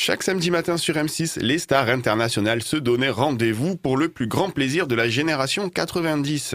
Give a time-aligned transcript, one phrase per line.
[0.00, 4.48] Chaque samedi matin sur M6, les stars internationales se donnaient rendez-vous pour le plus grand
[4.48, 6.54] plaisir de la génération 90.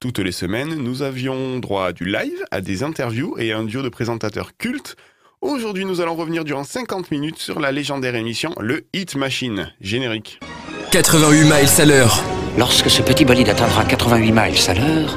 [0.00, 3.62] Toutes les semaines, nous avions droit à du live, à des interviews et à un
[3.62, 4.96] duo de présentateurs cultes.
[5.40, 9.72] Aujourd'hui, nous allons revenir durant 50 minutes sur la légendaire émission Le Hit Machine.
[9.80, 10.40] Générique.
[10.90, 12.20] 88 miles à l'heure.
[12.58, 15.16] Lorsque ce petit bolide atteindra 88 miles à l'heure,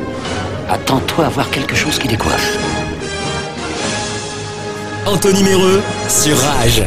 [0.69, 2.59] attends-toi à voir quelque chose qui décoiffe.
[5.07, 6.83] Anthony Méreux sur Rage.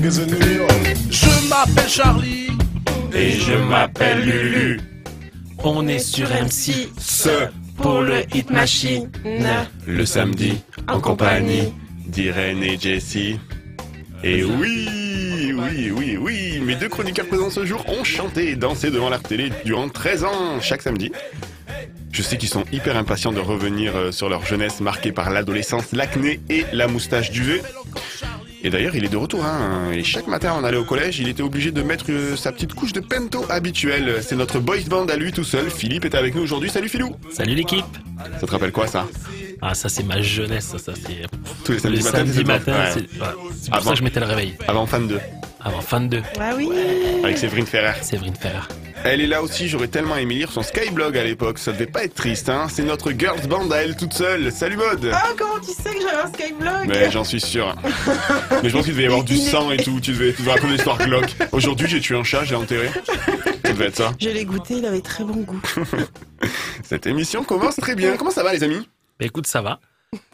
[0.00, 2.46] Je m'appelle Charlie.
[3.12, 4.80] Et je m'appelle Lulu.
[5.64, 9.10] On est sur M6 Ce pour le Hit Machine.
[9.86, 11.72] le samedi en compagnie
[12.06, 13.40] d'Irène et Jessie.
[14.22, 18.92] Et oui, oui, oui, oui, mes deux chroniqueurs présents ce jour ont chanté et dansé
[18.92, 21.10] devant leur télé durant 13 ans chaque samedi.
[22.12, 25.92] Je sais qu'ils sont hyper impatients de revenir euh, sur leur jeunesse marquée par l'adolescence,
[25.92, 27.62] l'acné et la moustache duvet.
[28.62, 29.44] Et d'ailleurs, il est de retour.
[29.44, 29.90] Hein.
[29.92, 32.74] Et chaque matin, on allait au collège, il était obligé de mettre euh, sa petite
[32.74, 34.18] couche de pento habituelle.
[34.20, 35.70] C'est notre boys band à lui tout seul.
[35.70, 36.68] Philippe est avec nous aujourd'hui.
[36.70, 37.84] Salut Philou Salut l'équipe.
[38.40, 39.06] Ça te rappelle quoi ça?
[39.60, 41.26] Ah ça c'est ma jeunesse, ça, ça c'est.
[41.64, 42.78] Tous les samedis matins, devant.
[42.78, 42.90] Ouais.
[42.92, 43.84] c'est ouais, pour Avant.
[43.84, 44.54] ça que je mettais le réveil.
[44.68, 45.18] Avant fan 2,
[45.60, 46.68] Avant fin de 2, Ah oui
[47.24, 47.94] avec Séverine Ferrer.
[48.02, 48.60] Séverine Ferrer.
[49.04, 52.04] Elle est là aussi, j'aurais tellement aimé lire son Skyblog à l'époque, ça devait pas
[52.04, 52.66] être triste, hein.
[52.70, 54.50] C'est notre girls band à elle toute seule.
[54.52, 57.74] Salut Mode Ah, comment tu sais que j'avais un Skyblog Mais j'en suis sûr.
[58.62, 60.52] Mais je pense qu'il devait y avoir du sang et tout, tu devais, tu devais
[60.52, 61.30] raconter l'histoire glauque.
[61.52, 62.88] Aujourd'hui, j'ai tué un chat, je l'ai enterré.
[63.64, 64.12] Ça devait être ça.
[64.20, 65.60] Je l'ai goûté, il avait très bon goût.
[66.82, 68.16] Cette émission commence très bien.
[68.16, 68.88] Comment ça va les amis?
[69.20, 69.80] Bah écoute, ça va.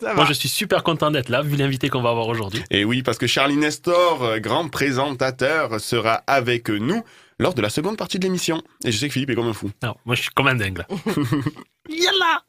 [0.00, 0.14] Ça va.
[0.14, 2.62] Moi je suis super content d'être là, vu l'invité qu'on va avoir aujourd'hui.
[2.70, 7.02] Et oui, parce que Charlie Nestor, euh, grand présentateur, sera avec nous
[7.38, 8.62] lors de la seconde partie de l'émission.
[8.84, 9.70] Et je sais que Philippe est comme un fou.
[9.82, 10.86] Non, moi je suis comme un dingue là.
[11.88, 12.42] Yalla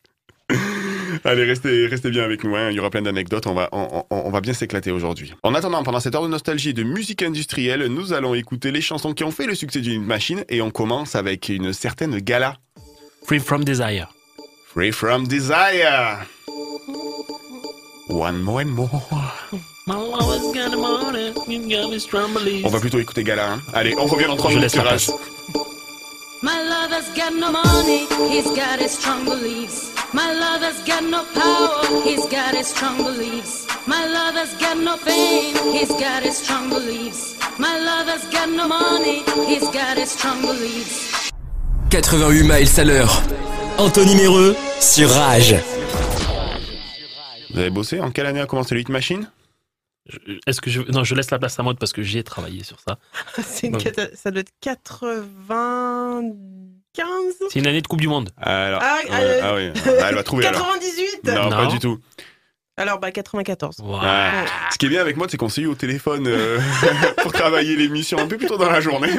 [1.24, 2.56] Allez, restez, restez bien avec nous.
[2.56, 2.70] hein.
[2.70, 3.48] Il y aura plein d'anecdotes.
[3.48, 5.34] On va, on, on- on va bien s'éclater aujourd'hui.
[5.44, 8.82] En attendant, pendant cette heure de nostalgie et de musique industrielle, nous allons écouter les
[8.82, 10.44] chansons qui ont fait le succès d'une machine.
[10.50, 12.58] Et on commence avec une certaine gala.
[13.26, 14.08] Free from Desire.
[14.68, 16.28] Free from Desire.
[18.10, 18.92] One more and more.
[19.88, 20.18] On
[22.70, 23.52] va plutôt écouter gala.
[23.54, 23.62] hein.
[23.74, 25.16] Allez, on revient dans 3 Je minutes laisse la sur Rage.
[25.24, 25.26] place.
[26.42, 29.92] My lover's got no money, he's got his strong beliefs.
[30.14, 33.66] My lover's got no power, he's got his strong beliefs.
[33.88, 37.36] My lover's got no fame, he's got his strong beliefs.
[37.60, 41.32] My lover's got no money, he's got his strong beliefs.
[41.90, 43.22] 88 miles à l'heure.
[43.78, 45.56] Anthony Méreux sur Rage.
[47.52, 49.28] Vous avez bossé En quelle année a commencé le Hit Machine Je-
[50.48, 50.82] Est-ce que je.
[50.82, 52.98] Non, je laisse la place à mode parce que j'y ai travaillé sur ça.
[53.44, 53.84] C'est une Donc.
[53.84, 56.32] cata- Ça doit être 95
[57.50, 58.30] C'est une année de Coupe du Monde.
[58.38, 59.72] Alors, Ah, ouais, euh, ah oui.
[60.00, 60.62] Ah, elle va trouver alors.
[60.62, 61.70] 98 Non, pas Non.
[61.72, 62.00] du tout.
[62.78, 63.78] Alors, bah 94.
[63.80, 64.00] Wow.
[64.02, 64.30] Ouais.
[64.72, 66.60] Ce qui est bien avec moi, c'est qu'on s'est eu au téléphone euh,
[67.24, 69.10] pour travailler l'émission un peu plus tôt dans la journée.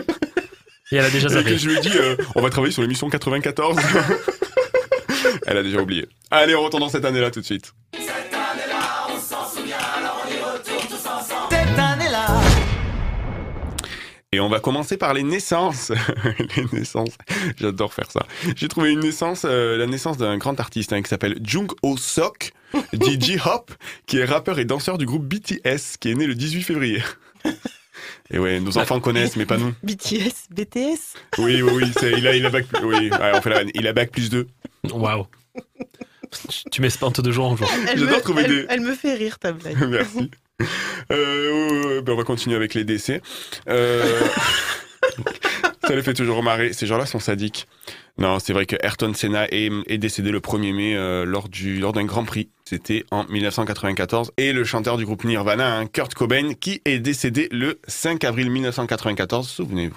[0.93, 2.83] Et elle a déjà Et que je lui ai dit, euh, on va travailler sur
[2.83, 3.77] l'émission 94.
[5.47, 6.07] Elle a déjà oublié.
[6.31, 7.73] Allez, on retourne dans cette année-là tout de suite.
[14.37, 15.91] Et on va commencer par les naissances.
[16.57, 17.17] les naissances.
[17.59, 18.27] J'adore faire ça.
[18.55, 21.97] J'ai trouvé une naissance, euh, la naissance d'un grand artiste hein, qui s'appelle Jung Ho
[21.97, 22.53] Sok,
[22.93, 23.73] dit J-Hop,
[24.07, 27.03] qui est rappeur et danseur du groupe BTS, qui est né le 18 février.
[28.31, 29.73] Et ouais, nos enfants connaissent, mais pas nous.
[29.83, 33.63] BTS, BTS Oui, oui, oui, il a, il a bac, oui, ouais, on fait la.
[33.75, 34.47] Il a bac plus 2.
[34.93, 35.27] Waouh.
[36.71, 37.71] tu m'espantes de jour en jour.
[37.89, 39.83] elle J'adore me, trouver elle, des- elle me fait rire ta blague.
[39.89, 40.31] Merci.
[41.13, 43.23] Euh, ben on va continuer avec les décès.
[43.69, 44.03] Euh,
[45.87, 46.73] ça les fait toujours marrer.
[46.73, 47.67] Ces gens-là sont sadiques.
[48.19, 51.79] Non, c'est vrai que Ayrton Senna est, est décédé le 1er mai euh, lors du
[51.79, 52.49] lors d'un Grand Prix.
[52.65, 54.33] C'était en 1994.
[54.39, 58.51] Et le chanteur du groupe Nirvana, hein, Kurt Cobain, qui est décédé le 5 avril
[58.51, 59.49] 1994.
[59.49, 59.97] Souvenez-vous.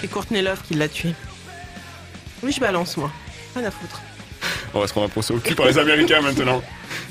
[0.00, 1.14] C'est Courtney Love qui l'a tué.
[2.42, 3.10] Oui, je balance moi.
[3.54, 4.00] Rien à foutre.
[4.74, 6.62] On va se prendre un procès au cul par les Américains maintenant.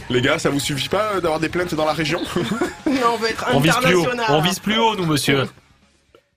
[0.09, 2.21] Les gars, ça vous suffit pas euh, d'avoir des plaintes dans la région
[2.85, 4.01] Non, on veut être On vise plus haut.
[4.03, 4.25] international.
[4.29, 5.47] On vise plus haut, nous, monsieur.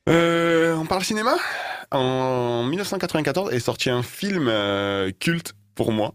[0.09, 1.35] Euh, on parle cinéma
[1.93, 6.15] En 1994 est sorti un film euh, culte pour moi.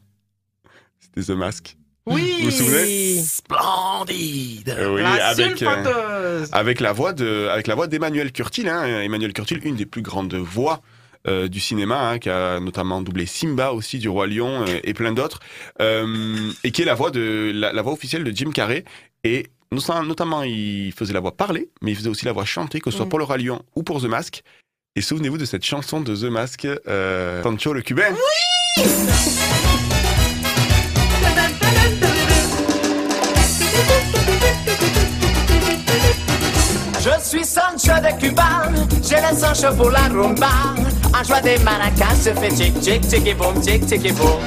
[0.99, 1.77] C'était The Mask.
[2.07, 4.69] Oui Vous vous souvenez Splendide.
[4.69, 6.45] Euh, oui, La avec, euh,
[6.79, 8.67] la voix de, avec la voix d'Emmanuel Curtil.
[8.69, 8.85] Hein.
[9.01, 10.81] Emmanuel Curtil, une des plus grandes voix
[11.27, 14.93] euh, du cinéma, hein, qui a notamment doublé Simba aussi du Roi Lion euh, et
[14.93, 15.39] plein d'autres,
[15.81, 18.83] euh, et qui est la voix de la, la voix officielle de Jim Carrey.
[19.23, 22.79] Et Notam- Notamment, il faisait la voix parlée, mais il faisait aussi la voix chantée,
[22.79, 23.09] que ce soit Mm.
[23.09, 24.43] pour le Roi Lion ou pour The Mask.
[24.95, 28.13] Et souvenez-vous de cette chanson de The Mask, euh, Sancho le cubain.
[36.99, 38.71] Je suis Sancho de Cuba,
[39.07, 40.47] j'ai le Sancho pour la rumba.
[41.17, 44.39] En joie des maracas, je fais tic tic tic et boum tic tic et boum.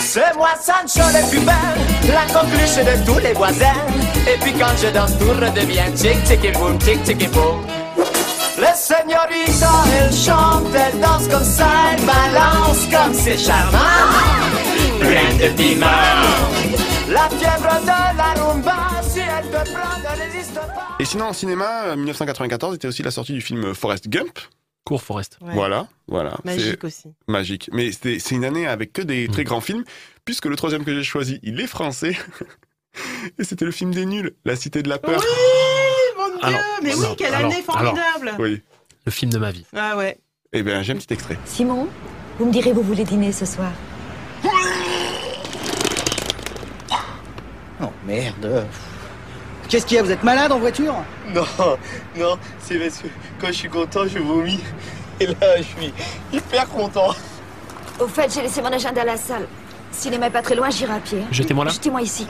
[0.00, 1.52] C'est moi Sancho le Cubain,
[2.08, 3.84] la coqueluche de tous les voisins.
[4.26, 7.66] Et puis quand je danse, tout redevient tic tic et boum tic tic et boum.
[8.58, 13.78] Le señorita, elle chante, elle danse comme ça, elle balance comme c'est charmant.
[15.00, 15.86] Plein de piment.
[17.10, 20.96] La fièvre de la rumba, si elle te prend, ne résiste pas.
[20.98, 24.38] Et sinon, en cinéma, euh, 1994 était aussi la sortie du film Forrest Gump.
[24.86, 25.36] Cours Forest.
[25.42, 25.52] Ouais.
[25.52, 26.36] Voilà, voilà.
[26.44, 27.12] Magique aussi.
[27.26, 27.68] Magique.
[27.72, 29.84] Mais c'était- c'est une année avec que des très grands films,
[30.24, 32.16] puisque le troisième que j'ai choisi, il est français.
[33.38, 35.20] Et c'était le film des nuls, La Cité de la Peur.
[35.20, 35.26] Oui,
[36.16, 38.32] mon Dieu, Alors, mais oui, alors, quelle alors, année formidable.
[38.38, 38.62] Oui.
[39.04, 39.66] Le film de ma vie.
[39.74, 40.16] Ah ouais.
[40.52, 41.36] Eh bien, j'ai un petit extrait.
[41.44, 41.88] Simon,
[42.38, 43.72] vous me direz vous voulez dîner ce soir
[47.82, 48.66] Oh merde.
[49.68, 50.94] Qu'est-ce qu'il y a Vous êtes malade en voiture?
[51.34, 51.44] Non,
[52.16, 53.08] non, c'est parce que
[53.40, 54.60] quand je suis content, je vomis.
[55.18, 55.92] Et là, je suis
[56.32, 57.14] hyper content.
[57.98, 59.46] Au fait, j'ai laissé mon agenda à la salle.
[59.90, 61.18] Cinéma est pas très loin, j'irai à pied.
[61.32, 61.70] Jetez-moi là.
[61.72, 62.26] Jetez-moi ici.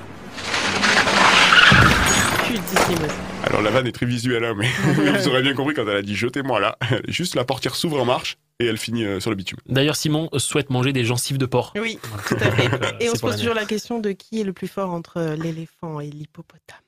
[3.45, 4.69] Alors, la vanne est très visuelle, hein, mais
[5.19, 6.79] vous aurez bien compris quand elle a dit jetez-moi là.
[7.09, 9.59] Juste la portière s'ouvre en marche et elle finit euh, sur le bitume.
[9.67, 11.75] D'ailleurs, Simon souhaite manger des gencives de porc.
[11.77, 11.99] Oui,
[12.29, 12.71] tout à fait.
[13.05, 16.01] Et on se pose toujours la question de qui est le plus fort entre l'éléphant
[16.01, 16.79] et l'hippopotame.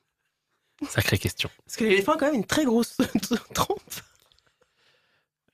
[0.87, 1.49] Sacrée question.
[1.65, 2.95] Parce que l'éléphant a quand même une très grosse
[3.53, 3.79] trompe.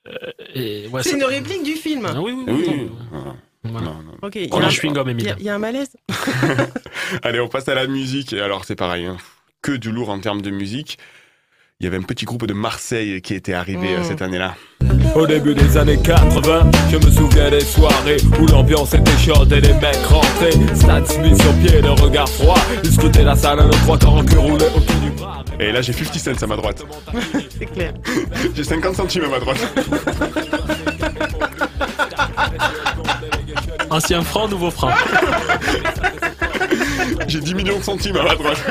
[0.06, 2.06] Ouais, C'est ça- une réplique du film.
[2.06, 2.90] Ah oui, oui, Oui, oui.
[3.12, 3.34] Ah,
[3.64, 3.86] Voilà.
[3.86, 4.12] non, non.
[4.22, 5.96] Ok, il y, a y a- il y a un malaise.
[7.22, 8.32] Allez, on passe à la musique.
[8.32, 9.16] Et alors, c'est pareil, hein.
[9.62, 10.98] que du lourd en termes de musique.
[11.78, 14.00] Il y avait un petit groupe de Marseille qui était arrivé Mm.
[14.00, 14.54] euh, cette année-là.
[15.14, 19.60] Au début des années 80, je me souviens des soirées où l'ambiance était chaude et
[19.60, 20.74] les mecs rentraient.
[20.74, 22.56] Stade Smith sur pied, le regard froid.
[22.82, 25.44] Ils scrutaient la salle, nos trois corps qui roulaient autour du bras.
[25.60, 26.82] Et là, j'ai 50 cents à ma droite.
[27.58, 27.92] C'est clair.
[28.54, 29.58] J'ai 50 centimes à ma droite.
[33.90, 34.90] Ancien franc, nouveau franc.
[37.28, 38.62] J'ai 10 millions de centimes à ma droite.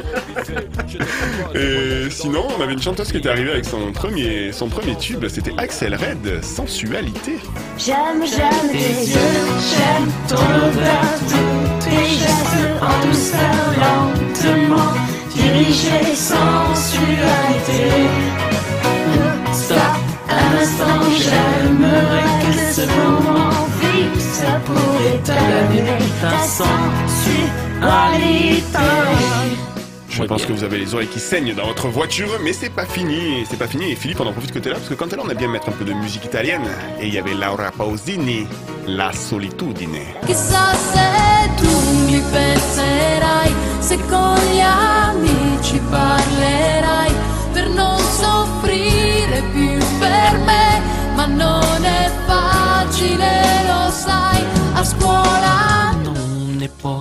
[1.53, 5.25] Et sinon, on avait une chanteuse qui était arrivée avec son premier, son premier tube.
[5.27, 7.37] C'était Axel Red, Sensualité.
[7.77, 9.17] J'aime, j'aime tes yeux,
[9.69, 14.93] j'aime ton odeur, tous tes gestes en douceur, lentement,
[15.35, 17.81] dirigés sensualité.
[19.53, 19.77] Stop,
[20.29, 27.14] un instant, j'aimerais que ce moment fixe pourrait t'amener ta sensualité.
[30.15, 30.47] Je pense bien.
[30.47, 33.45] que vous avez les oreilles qui saignent dans votre voiture, mais c'est pas fini.
[33.49, 33.91] C'est pas fini.
[33.91, 35.33] Et Philippe, on en profite que t'es là, parce que quand t'es là, on a
[35.33, 36.67] bien mettre un peu de musique italienne.
[37.01, 38.47] Et il y avait Laura Pausini,
[38.87, 39.99] La Solitudine.
[40.25, 41.67] Chissà se tu
[42.07, 47.11] mi penserai, se con gli amici parlerai,
[47.53, 50.81] per non soffrire più per me,
[51.15, 54.43] ma non è facile, lo sai,
[54.73, 56.04] a scuola.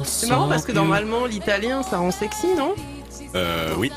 [0.04, 2.74] C'est marrant parce que normalement l'italien ça rend sexy, non
[3.34, 3.90] Euh, oui.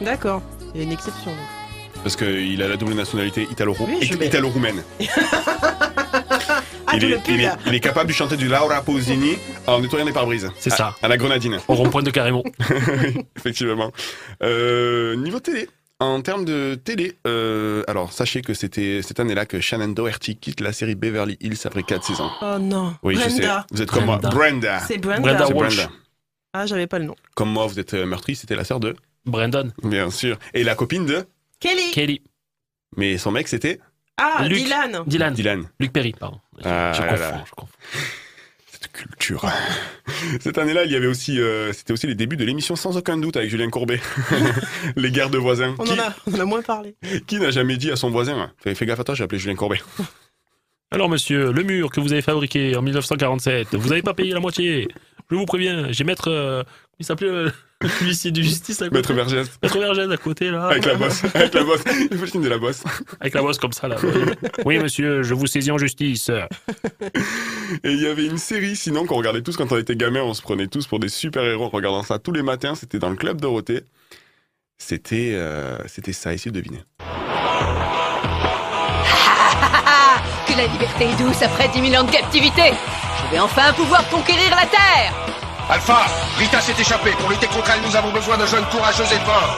[0.00, 0.42] D'accord.
[0.74, 1.30] Il y a une exception.
[1.30, 2.02] donc.
[2.02, 4.82] Parce qu'il a la double nationalité italo- Oui, je vais- italo-roumaine.
[6.92, 7.56] Ah, il, est, le pull il, est, là.
[7.66, 9.36] il est capable de chanter du Laura Pausini
[9.68, 10.50] en nettoyant des pare-brises.
[10.58, 10.96] C'est ça.
[11.02, 11.60] À la grenadine.
[11.68, 12.42] Au rond-point de Carrémont.
[12.68, 13.92] Oui, effectivement.
[14.42, 15.68] Euh, niveau télé,
[16.00, 20.60] en termes de télé, euh, alors sachez que c'était cette année-là que Shannon Doherty quitte
[20.60, 22.30] la série Beverly Hills après 4 saisons.
[22.42, 22.94] Oh non.
[23.02, 23.28] Oui, je sais.
[23.40, 23.66] Brenda.
[23.70, 24.16] Vous êtes comme moi.
[24.18, 24.36] Brenda.
[24.36, 24.80] Brenda.
[24.80, 25.20] C'est Brenda.
[25.34, 25.46] Brenda.
[25.54, 25.90] Brenda.
[26.52, 27.14] Ah, j'avais pas le nom.
[27.34, 28.96] Comme moi, vous êtes euh, meurtri, c'était la sœur de.
[29.26, 29.70] Brandon.
[29.84, 30.38] Bien sûr.
[30.54, 31.24] Et la copine de.
[31.60, 31.90] Kelly.
[31.92, 32.22] Kelly.
[32.96, 33.78] Mais son mec, c'était
[34.16, 34.58] Ah, Luc.
[34.58, 35.02] Dylan.
[35.06, 35.34] Dylan.
[35.34, 35.68] Dylan.
[35.78, 36.40] Luc Perry, pardon.
[36.58, 37.44] Je, Ah je là confonds, là.
[37.46, 37.72] je confonds.
[39.00, 39.46] Cette culture.
[40.40, 43.16] Cette année-là, il y avait aussi, euh, c'était aussi les débuts de l'émission Sans aucun
[43.16, 44.00] doute avec Julien Courbet.
[44.96, 45.74] les guerres de voisins.
[45.78, 46.96] On qui, en, a, on en a moins parlé.
[47.26, 49.54] qui n'a jamais dit à son voisin Fais, fais gaffe à toi, j'ai appelé Julien
[49.54, 49.80] Courbet.
[50.90, 54.40] Alors, monsieur, le mur que vous avez fabriqué en 1947, vous n'avez pas payé la
[54.40, 54.88] moitié.
[55.30, 56.28] Je vous préviens, j'ai maître.
[56.30, 56.62] euh,
[56.98, 57.50] il s'appelait euh,
[58.00, 58.96] l'huissier de justice à côté.
[58.96, 59.46] Maître Vergès.
[59.62, 60.66] Maître Vergès à côté, là.
[60.66, 61.22] Avec la bosse.
[61.34, 61.80] Avec la bosse.
[62.10, 62.82] Il faut le signe de la bosse.
[63.20, 63.96] Avec la bosse comme ça, là.
[64.64, 66.30] Oui, monsieur, je vous saisis en justice.
[67.84, 70.34] Et il y avait une série, sinon, qu'on regardait tous quand on était gamin, on
[70.34, 72.74] se prenait tous pour des super-héros en regardant ça tous les matins.
[72.74, 73.82] C'était dans le club Dorothée.
[74.78, 76.82] C'était euh, c'était ça, essayez de deviner.
[80.46, 82.72] Que la liberté est douce après 10 000 ans de captivité
[83.30, 85.14] Je vais enfin pouvoir conquérir la Terre
[85.70, 86.04] Alpha,
[86.36, 87.12] Rita s'est échappée.
[87.12, 89.56] Pour lutter contre elle, nous avons besoin de jeunes courageux et forts.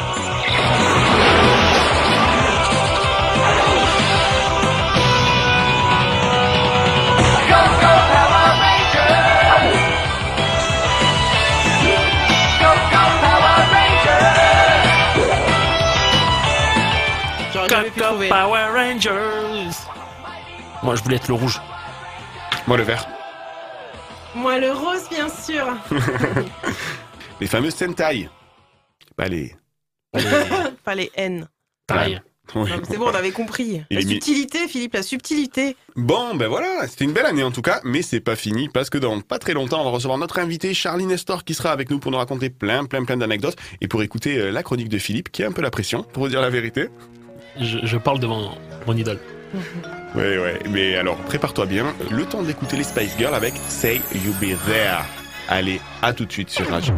[18.28, 19.76] Power Rangers.
[20.82, 21.60] Moi, je voulais être le rouge.
[22.66, 23.06] Moi, le vert.
[24.34, 25.66] Moi, le rose, bien sûr.
[27.40, 28.28] Les fameux Sentai.
[29.16, 29.54] Pas les.
[30.84, 31.48] Pas les N.
[31.86, 32.20] Taille.
[32.54, 32.70] Oui.
[32.88, 33.82] C'est bon, on avait compris.
[33.90, 35.76] Il La subtilité, Philippe, la subtilité.
[35.96, 38.90] Bon, ben voilà, c'était une belle année en tout cas, mais c'est pas fini parce
[38.90, 41.90] que dans pas très longtemps, on va recevoir notre invité Charlie Nestor qui sera avec
[41.90, 44.98] nous pour nous raconter plein, plein, plein d'anecdotes et pour écouter euh, la chronique de
[44.98, 46.88] Philippe qui a un peu la pression, pour vous dire la vérité.
[47.58, 49.18] Je, je parle devant mon idole.
[50.14, 54.32] Ouais, ouais, mais alors prépare-toi bien, le temps d'écouter les Spice Girls avec Say You
[54.40, 55.04] Be There.
[55.48, 56.92] Allez, à tout de suite sur Rage.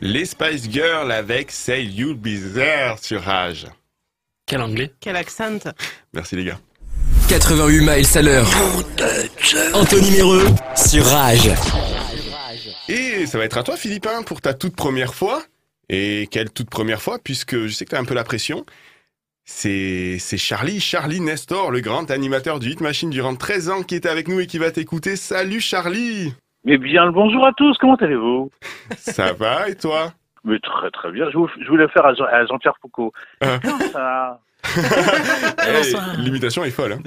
[0.00, 3.66] Les Spice Girls avec Say You Be There sur Rage.
[4.46, 5.58] Quel anglais Quel accent.
[6.12, 6.60] Merci les gars.
[7.28, 8.48] 88 miles à l'heure.
[9.74, 11.50] Anthony Méreux sur Rage.
[12.88, 15.42] Et ça va être à toi Philippin pour ta toute première fois.
[15.88, 18.64] Et quelle toute première fois, puisque je sais que tu as un peu la pression.
[19.44, 23.96] C'est c'est Charlie, Charlie Nestor, le grand animateur du Hit Machine durant 13 ans qui
[23.96, 25.16] était avec nous et qui va t'écouter.
[25.16, 26.34] Salut Charlie
[26.64, 28.50] Mais bien le bonjour à tous, comment allez-vous?
[28.96, 30.12] Ça va et toi?
[30.44, 31.36] Mais très très bien, je,
[31.68, 33.12] voulais faire à, Jean- à Jean-Pierre Foucault.
[33.40, 34.40] Comment ça?
[35.68, 36.92] Eh, L'imitation est folle.
[36.94, 36.98] hein.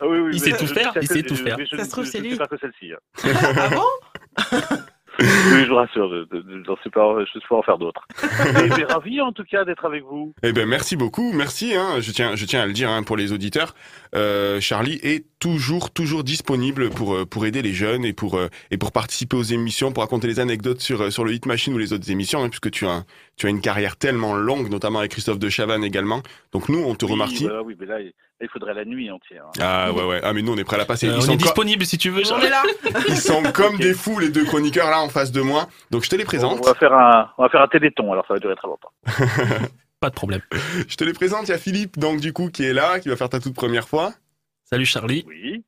[0.00, 1.56] Ah oui, oui, Il mais sait tout faire, il sait tout faire.
[1.76, 2.36] Ça se trouve, c'est lui.
[2.36, 2.92] pas que celle-ci.
[2.92, 3.32] hein.
[3.58, 4.76] ah bon?
[5.20, 7.78] Oui, je vous rassure, je, je, je- j'en sais pas, je sais pas en faire
[7.78, 8.06] d'autres.
[8.54, 10.34] Mais, ravi en tout cas d'être avec vous.
[10.42, 11.74] Eh ben merci beaucoup, merci.
[11.74, 13.74] Hein, je tiens, je tiens à le dire hein, pour les auditeurs.
[14.16, 18.48] Euh, Charlie est toujours, toujours disponible pour euh, pour aider les jeunes et pour euh,
[18.70, 21.74] et pour participer aux émissions, pour raconter les anecdotes sur euh, sur le Hit Machine
[21.74, 23.04] ou les autres émissions, hein, puisque tu as
[23.36, 26.22] tu as une carrière tellement longue, notamment avec Christophe de Chavannes également.
[26.52, 27.48] Donc nous, on te Oui, remercie.
[27.64, 27.98] oui, mais là,
[28.40, 29.44] il, faudrait la nuit entière.
[29.46, 29.60] hein.
[29.60, 30.20] Ah ouais ouais.
[30.22, 31.06] Ah mais nous on est prêt à la passer.
[31.08, 32.22] Euh, Ils On sont est disponible si tu veux.
[32.32, 32.62] On est là.
[33.08, 35.68] Ils sont comme des fous les deux chroniqueurs là en face de moi.
[35.90, 36.64] Donc je te les On présente.
[36.64, 38.90] va faire un, on va faire un téléthon, alors ça va durer très longtemps.
[40.00, 40.40] Pas de problème.
[40.88, 41.48] Je te les présente.
[41.48, 43.54] Il y a Philippe donc du coup qui est là, qui va faire ta toute
[43.54, 44.12] première fois.
[44.64, 45.64] Salut Charlie, Oui.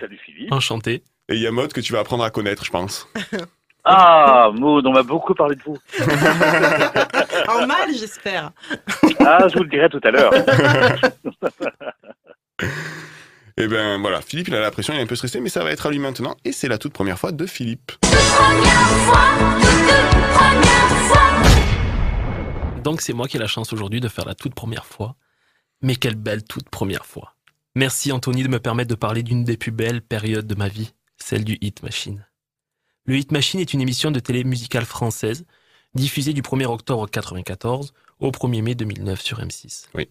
[0.00, 0.52] Salut Philippe.
[0.52, 1.02] enchanté.
[1.28, 3.08] Et il y a Maud que tu vas apprendre à connaître, je pense.
[3.82, 5.78] Ah, Maud, on m'a beaucoup parlé de vous.
[7.48, 8.50] En mal, j'espère.
[9.20, 10.30] Ah, je vous le dirai tout à l'heure.
[13.60, 15.62] Et ben voilà, Philippe il a la pression, il est un peu stressé, mais ça
[15.62, 16.34] va être à lui maintenant.
[16.46, 17.92] Et c'est la toute première fois de Philippe.
[22.82, 25.14] Donc c'est moi qui ai la chance aujourd'hui de faire la toute première fois.
[25.82, 27.36] Mais quelle belle toute première fois.
[27.74, 30.94] Merci Anthony de me permettre de parler d'une des plus belles périodes de ma vie,
[31.18, 32.26] celle du Hit Machine.
[33.04, 35.44] Le Hit Machine est une émission de télé musicale française
[35.94, 39.88] diffusée du 1er octobre 1994 au 1er mai 2009 sur M6.
[39.94, 40.08] Oui.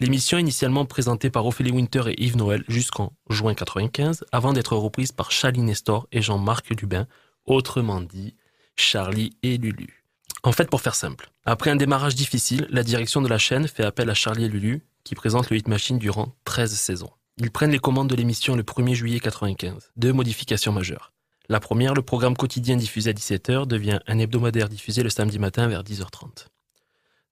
[0.00, 5.12] L'émission initialement présentée par Ophélie Winter et Yves Noël jusqu'en juin 95 avant d'être reprise
[5.12, 7.06] par Charlie Nestor et Jean-Marc Lubin,
[7.44, 8.34] autrement dit
[8.76, 10.02] Charlie et Lulu.
[10.42, 13.84] En fait, pour faire simple, après un démarrage difficile, la direction de la chaîne fait
[13.84, 17.10] appel à Charlie et Lulu, qui présentent le Hit Machine durant 13 saisons.
[17.36, 19.90] Ils prennent les commandes de l'émission le 1er juillet 95.
[19.96, 21.12] Deux modifications majeures.
[21.50, 25.68] La première, le programme quotidien diffusé à 17h devient un hebdomadaire diffusé le samedi matin
[25.68, 26.46] vers 10h30.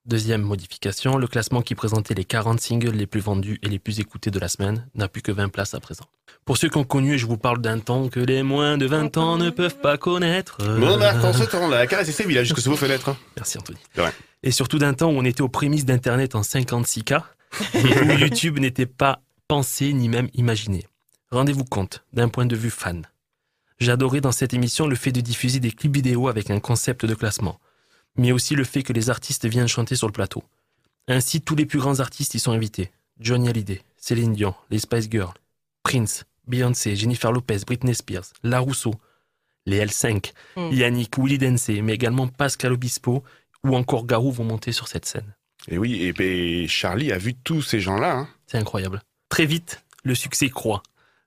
[0.09, 4.01] Deuxième modification, le classement qui présentait les 40 singles les plus vendus et les plus
[4.01, 6.07] écoutés de la semaine n'a plus que 20 places à présent.
[6.47, 9.19] Pour ceux qui ont connu, je vous parle d'un temps que les moins de 20
[9.19, 10.57] ans ne peuvent pas connaître.
[10.81, 13.11] Bon, Marc, en ce temps, la caresse ses villages jusque sous vos fenêtres.
[13.11, 13.17] hein.
[13.37, 13.79] Merci Anthony.
[14.43, 17.23] Et surtout d'un temps où on était aux prémices d'Internet en 56K
[17.75, 20.87] et où YouTube n'était pas pensé ni même imaginé.
[21.31, 23.07] Rendez-vous compte, d'un point de vue fan.
[23.79, 27.15] J'adorais dans cette émission le fait de diffuser des clips vidéo avec un concept de
[27.15, 27.61] classement,
[28.17, 30.43] mais aussi le fait que les artistes viennent chanter sur le plateau.
[31.09, 32.91] Ainsi, tous les plus grands artistes y sont invités.
[33.21, 35.35] Johnny Hallyday, Céline Dion, les Spice Girls,
[35.83, 38.95] Prince, Beyoncé, Jennifer Lopez, Britney Spears, La Rousseau,
[39.67, 40.71] les L5, Mm.
[40.73, 43.23] Yannick, Willy Densey, mais également Pascal Obispo
[43.65, 45.35] ou encore Garou vont monter sur cette scène.
[45.69, 48.17] Et oui, et, et Charlie a vu tous ces gens-là.
[48.17, 48.29] hein.
[48.47, 49.03] C'est incroyable.
[49.29, 50.83] Très vite, le succès croît.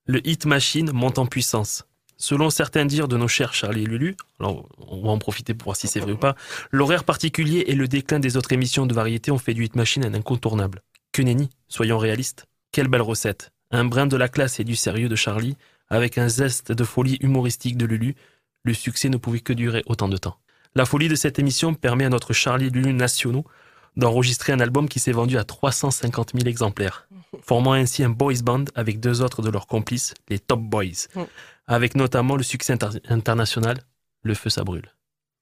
[0.06, 1.84] Le hit machine monte en puissance.
[2.22, 4.64] Selon certains dires de nos chers Charlie et Lulu, on
[5.02, 6.36] va en profiter pour voir si c'est vrai ou pas,
[6.70, 10.06] l'horaire particulier et le déclin des autres émissions de variété ont fait du hit machine
[10.06, 10.84] un incontournable.
[11.14, 12.46] Que nenni, soyons réalistes.
[12.72, 13.52] Quelle belle recette.
[13.72, 15.58] Un brin de la classe et du sérieux de Charlie,
[15.90, 18.16] avec un zeste de folie humoristique de Lulu,
[18.62, 20.38] le succès ne pouvait que durer autant de temps.
[20.76, 23.46] La folie de cette émission permet à notre Charlie et Lulu nationaux
[23.98, 27.08] d'enregistrer un album qui s'est vendu à 350 000 exemplaires,
[27.42, 31.22] formant ainsi un boys band avec deux autres de leurs complices, les Top Boys, Mm.
[31.72, 33.78] Avec notamment le succès inter- international,
[34.24, 34.94] Le Feu ça brûle.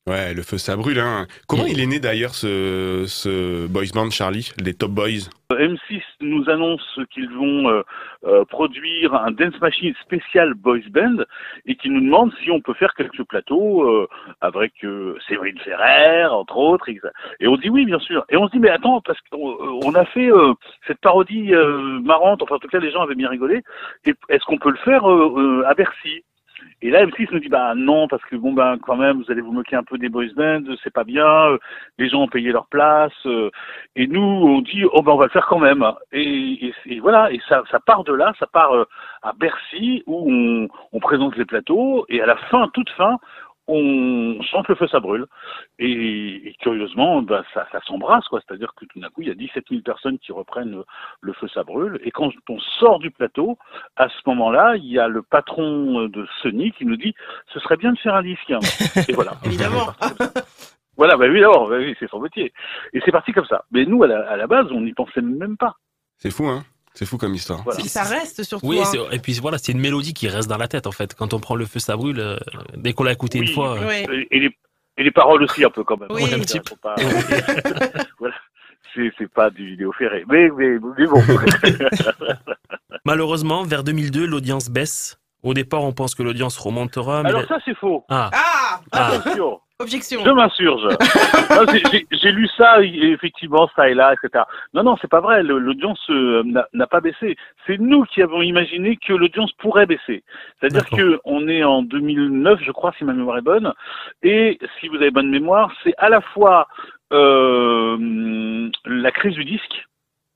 [0.07, 0.99] Ouais, le feu ça brûle.
[0.99, 1.27] Hein.
[1.47, 5.29] Comment Et- il est né d'ailleurs ce, ce boys band Charlie, les Top Boys?
[5.51, 7.81] M6 nous annonce qu'ils vont euh,
[8.25, 11.17] euh, produire un dance machine spécial boys band
[11.65, 14.07] et qui nous demande si on peut faire quelques plateaux euh,
[14.41, 16.99] avec euh, Séverine Ferrer entre autres et,
[17.39, 18.25] et on dit oui bien sûr.
[18.29, 20.53] Et on se dit mais attends parce qu'on on a fait euh,
[20.87, 23.61] cette parodie euh, marrante enfin en tout cas les gens avaient bien rigolé.
[24.05, 26.23] Et est-ce qu'on peut le faire euh, euh, à Bercy?
[26.81, 29.41] Et là, M6 nous dit bah non parce que bon ben quand même vous allez
[29.41, 31.25] vous moquer un peu des boys bands, c'est pas bien.
[31.51, 31.57] euh,
[31.97, 33.49] Les gens ont payé leur place euh,
[33.95, 35.83] et nous on dit oh ben on va le faire quand même.
[36.11, 38.85] Et, et, et voilà et ça ça part de là, ça part euh,
[39.23, 43.17] à Bercy où on, on présente les plateaux et à la fin toute fin
[43.69, 45.25] on chante le feu ça brûle.
[45.77, 48.41] Et, et curieusement ben, ça, ça s'embrasse quoi.
[48.45, 50.81] C'est-à-dire que tout d'un coup il y a 17 000 personnes qui reprennent
[51.21, 51.99] le feu ça brûle.
[52.03, 53.57] Et quand on sort du plateau
[53.95, 57.13] à ce moment-là il y a le patron de Sony qui nous dit
[57.53, 58.59] ce serait bien de faire un disque hein.
[59.07, 59.33] et voilà.
[59.45, 59.87] Évidemment.
[60.97, 62.51] voilà bah oui d'abord bah oui, c'est son métier.
[62.93, 63.65] Et c'est parti comme ça.
[63.71, 65.75] Mais nous à la, à la base on n'y pensait même pas.
[66.17, 66.63] C'est fou, hein
[66.99, 67.61] C'est fou comme histoire.
[67.63, 67.79] Voilà.
[67.85, 68.67] Ça reste surtout.
[68.67, 68.91] Oui, hein.
[69.13, 71.15] et puis voilà, c'est une mélodie qui reste dans la tête en fait.
[71.15, 72.35] Quand on prend Le Feu ça brûle, euh,
[72.75, 73.89] dès qu'on l'a écouté Oui, une fois, euh,
[74.29, 74.49] et, les,
[74.97, 76.23] et les paroles aussi un peu quand même Oui.
[76.33, 76.95] un petit Faut pas-
[78.19, 78.35] voilà
[78.93, 81.21] c'est c'est pas du vidéo ferré mais mais, mais bon
[83.05, 85.17] malheureusement, vers 2002, l'audience baisse.
[85.41, 88.81] Au départ, on pense que l'audience remontera, mais alors la- ça c'est faux ah, Ah
[88.91, 89.11] Ah.
[89.13, 90.21] attention Objection.
[90.25, 90.87] Je m'insurge.
[91.71, 94.43] J'ai- j'ai- J'ai lu ça, effectivement, ça et là, etc.
[94.73, 95.41] Non, non, c'est pas vrai.
[95.41, 97.37] L'audience euh, n'a n'a pas baissé.
[97.65, 100.23] C'est nous qui avons imaginé que l'audience pourrait baisser.
[100.59, 103.73] C'est-à-dire que on est en 2009, je crois, si ma mémoire est bonne.
[104.21, 106.67] Et si vous avez bonne mémoire, c'est à la fois
[107.13, 109.85] euh, la crise du disque.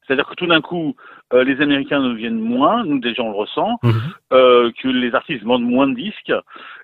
[0.08, 0.96] C'est-à-dire que tout d'un coup,
[1.34, 3.93] euh, les Américains nous viennent moins, nous déjà on le ressent, Mhm.
[4.34, 6.32] euh, que les artistes vendent moins de disques,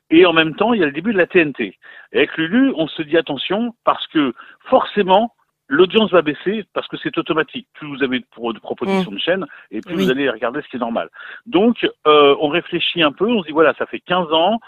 [0.10, 1.76] et en même temps il y a le début de la TNT.
[2.14, 4.34] Et avec Lulu, on se dit attention parce que
[4.70, 5.34] forcément
[5.72, 7.68] l'audience va baisser parce que c'est automatique.
[7.76, 10.06] Plus vous avez de, pro- de propositions de chaînes et plus Oui.
[10.06, 11.10] vous allez regarder ce qui est normal.
[11.46, 14.60] Donc euh, on réfléchit un peu, on se dit voilà ça fait 15 ans,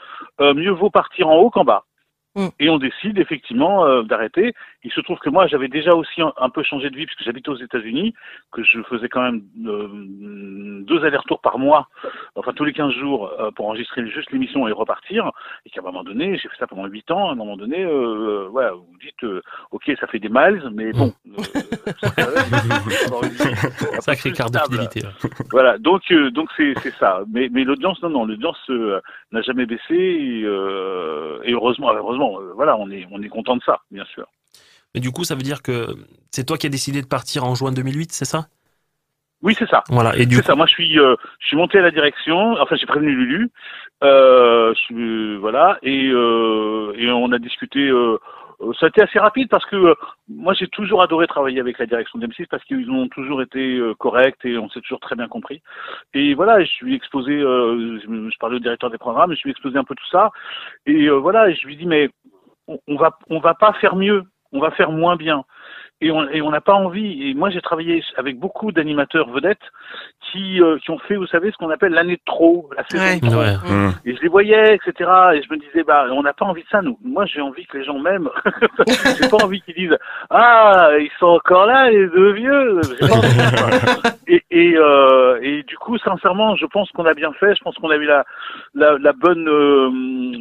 [0.41, 1.85] euh, mieux vaut partir en haut qu'en bas.
[2.35, 2.47] Mm.
[2.59, 4.53] Et on décide effectivement euh, d'arrêter.
[4.83, 7.23] Il se trouve que moi j'avais déjà aussi un, peu changé de vie parce que
[7.23, 8.13] j'habitais aux États-Unis,
[8.51, 11.87] que je faisais quand même euh, deux allers-retours par mois,
[12.35, 15.31] enfin tous les 15 jours euh, pour enregistrer juste l'émission et repartir.
[15.65, 17.29] Et qu'à un moment donné, j'ai fait ça pendant 8 ans.
[17.29, 19.41] À un moment donné, euh, ouais, vous dites euh,
[19.71, 21.13] ok ça fait des miles, mais bon.
[21.27, 21.43] euh,
[23.95, 25.01] ça sacré quart de fidélité.
[25.01, 25.09] là.
[25.51, 27.21] Voilà, donc euh, donc c'est c'est ça.
[27.31, 28.99] Mais mais l'audience non non, l'audience euh,
[29.31, 33.55] n'a jamais baissé et, euh, et heureusement heureusement euh, voilà on est on est content
[33.55, 34.27] de ça bien sûr.
[34.93, 35.87] Mais du coup, ça veut dire que
[36.31, 38.47] c'est toi qui as décidé de partir en juin 2008, c'est ça?
[39.43, 39.83] Oui c'est ça.
[39.89, 40.15] Voilà.
[40.17, 40.55] Et du C'est coup, ça.
[40.55, 42.53] Moi je suis euh, je suis monté à la direction.
[42.59, 43.49] Enfin j'ai prévenu Lulu.
[44.03, 47.79] Euh, je suis- voilà et euh, et on a discuté.
[47.89, 48.17] Euh,
[48.61, 49.95] euh, ça a été assez rapide parce que euh,
[50.29, 53.95] moi j'ai toujours adoré travailler avec la direction d'M6 parce qu'ils ont toujours été euh,
[53.95, 55.61] corrects et on s'est toujours très bien compris.
[56.13, 59.49] Et voilà, je lui ai exposé, euh, je, parlais au directeur des programmes, je lui
[59.49, 60.29] ai exposé un peu tout ça.
[60.85, 62.09] Et euh, voilà, je lui ai dit mais
[62.67, 65.43] on, on va on va pas faire mieux, on va faire moins bien.
[66.03, 67.29] Et on et on n'a pas envie.
[67.29, 69.61] Et moi j'ai travaillé avec beaucoup d'animateurs vedettes
[70.31, 73.03] qui euh, qui ont fait, vous savez, ce qu'on appelle l'année de trop, la saison
[73.03, 73.19] Ouais.
[73.19, 73.39] de trop.
[73.39, 73.55] ouais.
[73.69, 73.93] Hum.
[74.05, 75.09] Et je les voyais, etc.
[75.35, 76.97] Et je me disais, bah, on n'a pas envie de ça, nous.
[77.03, 78.29] Moi, j'ai envie que les gens m'aiment.
[79.21, 79.97] j'ai pas envie qu'ils disent,
[80.31, 82.81] ah, ils sont encore là, les deux vieux.
[82.99, 83.41] J'ai pas envie de
[84.03, 84.15] ça.
[84.33, 87.53] Et, et, euh, et du coup, sincèrement, je pense qu'on a bien fait.
[87.55, 88.23] Je pense qu'on a eu la,
[88.73, 89.89] la, la bonne, euh,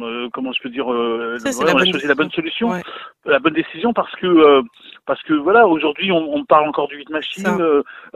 [0.01, 2.83] euh, comment je peux dire, euh, Ça, ouais, on a choisi la bonne solution, Ouais.
[3.25, 4.61] la bonne décision, parce que, euh,
[5.05, 7.45] parce que voilà, aujourd'hui, on, on parle encore du 8 machine.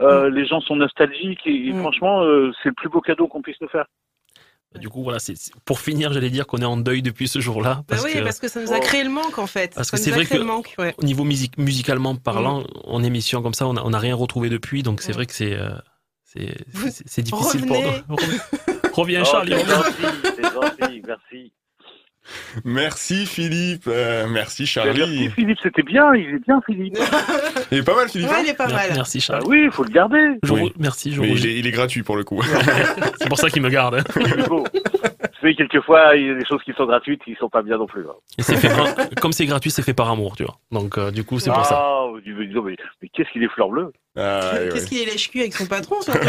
[0.00, 1.80] Euh, Les gens sont nostalgiques et, et Mm.
[1.80, 3.86] franchement, euh, c'est le plus beau cadeau qu'on puisse nous faire.
[4.74, 5.18] Du coup, voilà.
[5.18, 7.76] c'est pour finir, j'allais dire qu'on est en deuil depuis ce jour-là.
[7.76, 9.72] Bah Parce oui, que parce que ça nous a créé le manque en fait.
[9.74, 10.94] Parce ça que c'est vrai que- le manque, ouais.
[10.98, 12.66] au niveau musique, musicalement parlant, Mm.
[12.84, 14.82] en émission comme ça, on n'a on a rien retrouvé depuis.
[14.82, 15.14] Donc c'est Mm.
[15.14, 15.70] vrai que c'est euh,
[16.24, 18.16] c'est difficile pour nous.
[18.92, 19.52] Reviens, Oh, Charlie.
[19.52, 19.82] c'est reviens.
[19.82, 21.52] gentil, c'est gentil, merci.
[22.64, 25.30] Merci Philippe, euh, merci Merci Charlie.
[25.30, 26.96] Philippe, c'était bien, il est bien Philippe.
[27.72, 28.28] Il est pas mal Philippe.
[28.30, 28.90] Ouais, hein il est pas mal.
[28.94, 29.42] Merci Ah Charles.
[29.46, 30.36] oui, il faut le garder.
[30.42, 30.60] Je Oui.
[30.62, 32.40] rou- Merci, je Mais il est, il est gratuit pour le coup.
[33.20, 34.02] C'est pour ça qu'il me garde.
[35.42, 37.86] Mais quelquefois, il y a des choses qui sont gratuites qui sont pas bien non
[37.86, 38.02] plus.
[38.02, 38.14] hein.
[38.38, 40.56] Et c'est fait par- Comme c'est gratuit, c'est fait par amour, tu vois.
[40.72, 41.76] Donc, euh, du coup, c'est pour ça.
[41.80, 44.52] Ah, mais, mais qu'est-ce qu'il est fleur bleue Ah.
[44.72, 46.20] Qu'est-ce qu'il est lèche-cul avec son patron surtout?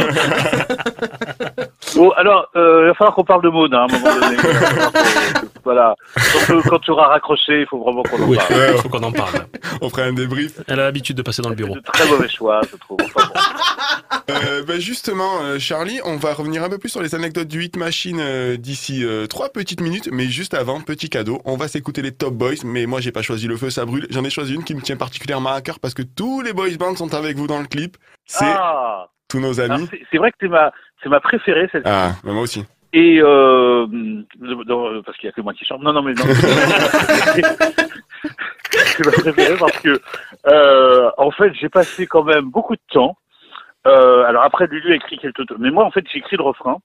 [1.95, 4.37] Bon, alors, euh, il va falloir qu'on parle de mode hein, à un moment donné.
[5.63, 5.95] Voilà.
[6.17, 8.53] Surtout quand tu auras raccroché, il faut vraiment qu'on en Oui, parle.
[8.53, 9.47] Ouais, il faut qu'on en parle.
[9.81, 10.53] On fera un débrief.
[10.65, 11.75] Elle a l'habitude de passer dans le bureau.
[11.75, 12.99] De très mauvais choix, je trouve.
[13.03, 13.41] Enfin, bon.
[14.29, 17.63] Euh, bah, justement, euh, Charlie, on va revenir un peu plus sur les anecdotes du
[17.65, 20.07] Hit Machine euh, d'ici euh, trois petites minutes.
[20.11, 22.63] Mais juste avant, petit cadeau, on va s'écouter les Top Boys.
[22.63, 24.07] Mais moi, j'ai pas choisi le feu, ça brûle.
[24.09, 26.77] J'en ai choisi une qui me tient particulièrement à cœur parce que tous les boys
[26.79, 27.76] bands sont avec vous dans le clip.
[28.25, 29.89] C'est Ah, tous nos amis.
[30.11, 30.71] c'est vrai que c'est ma,
[31.03, 32.65] c'est ma préférée, celle Ah, bah, moi aussi.
[32.93, 35.81] Et euh, non, parce qu'il y a que moi qui chante.
[35.83, 36.23] Non, non, mais non.
[38.73, 40.01] c'est ma préférée parce que,
[40.47, 43.17] euh, en fait, j'ai passé quand même beaucoup de temps.
[43.85, 46.77] Euh, alors après, Lulu a écrit quelques, mais moi, en fait, j'ai écrit le refrain.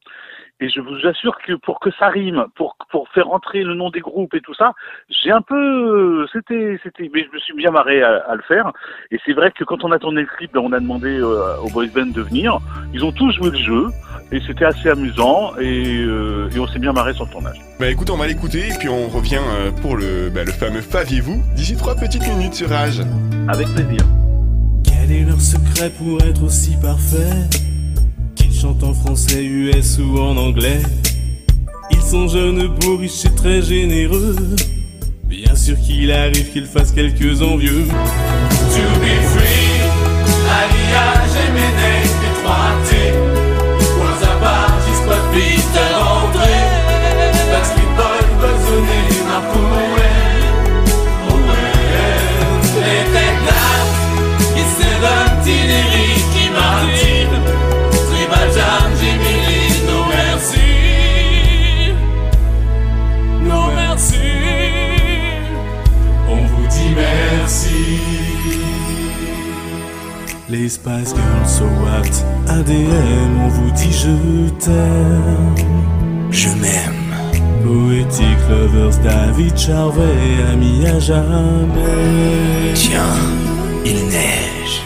[0.63, 3.91] Et je vous assure que pour que ça rime, pour pour faire rentrer le nom
[3.91, 4.75] des groupes et tout ça,
[5.11, 8.71] j'ai un peu, c'était c'était, mais je me suis bien marré à, à le faire.
[9.11, 11.57] Et c'est vrai que quand on a tourné le clip, ben, on a demandé euh,
[11.65, 12.61] aux boys band de venir.
[12.95, 13.87] Ils ont tous joué le jeu
[14.31, 17.59] et c'était assez amusant et, euh, et on s'est bien marré sur le tournage.
[17.81, 20.81] Bah écoute, on va l'écouter et puis on revient euh, pour le, bah, le fameux
[20.81, 23.01] Faviez-vous d'ici trois petites minutes sur Rage.
[23.49, 24.05] Avec plaisir.
[24.85, 27.72] Quel est leur secret pour être aussi parfait?
[28.53, 30.81] Chantent en français, US ou en anglais.
[31.91, 34.37] Ils sont jeunes, beaux, riches et très généreux.
[35.25, 37.87] Bien sûr qu'il arrive qu'ils fassent quelques envieux.
[37.87, 39.81] To be free,
[40.59, 42.91] alliage, MNA, et 3T
[43.97, 46.57] Point à part, J-Squad, Peter, André
[47.51, 49.63] Backstreet Boys, Buzzonné, Marco,
[52.81, 53.89] Les Technats
[54.55, 57.12] Qui Seventeen, Eric, Martin Tribal
[70.53, 72.13] Les Spice Girls, So What?
[72.47, 75.55] ADM, on vous dit je t'aime
[76.31, 77.15] Je m'aime
[77.65, 83.17] Poetic Lovers, David Charvet, ami à jamais Tiens,
[83.87, 84.83] il neige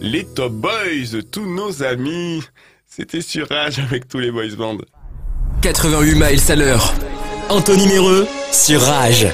[0.00, 2.42] Les Top Boys, tous nos amis.
[2.86, 4.78] C'était sur Rage avec tous les boys bands.
[5.60, 6.94] 88 miles à l'heure.
[7.50, 9.26] Anthony Méreux sur Rage.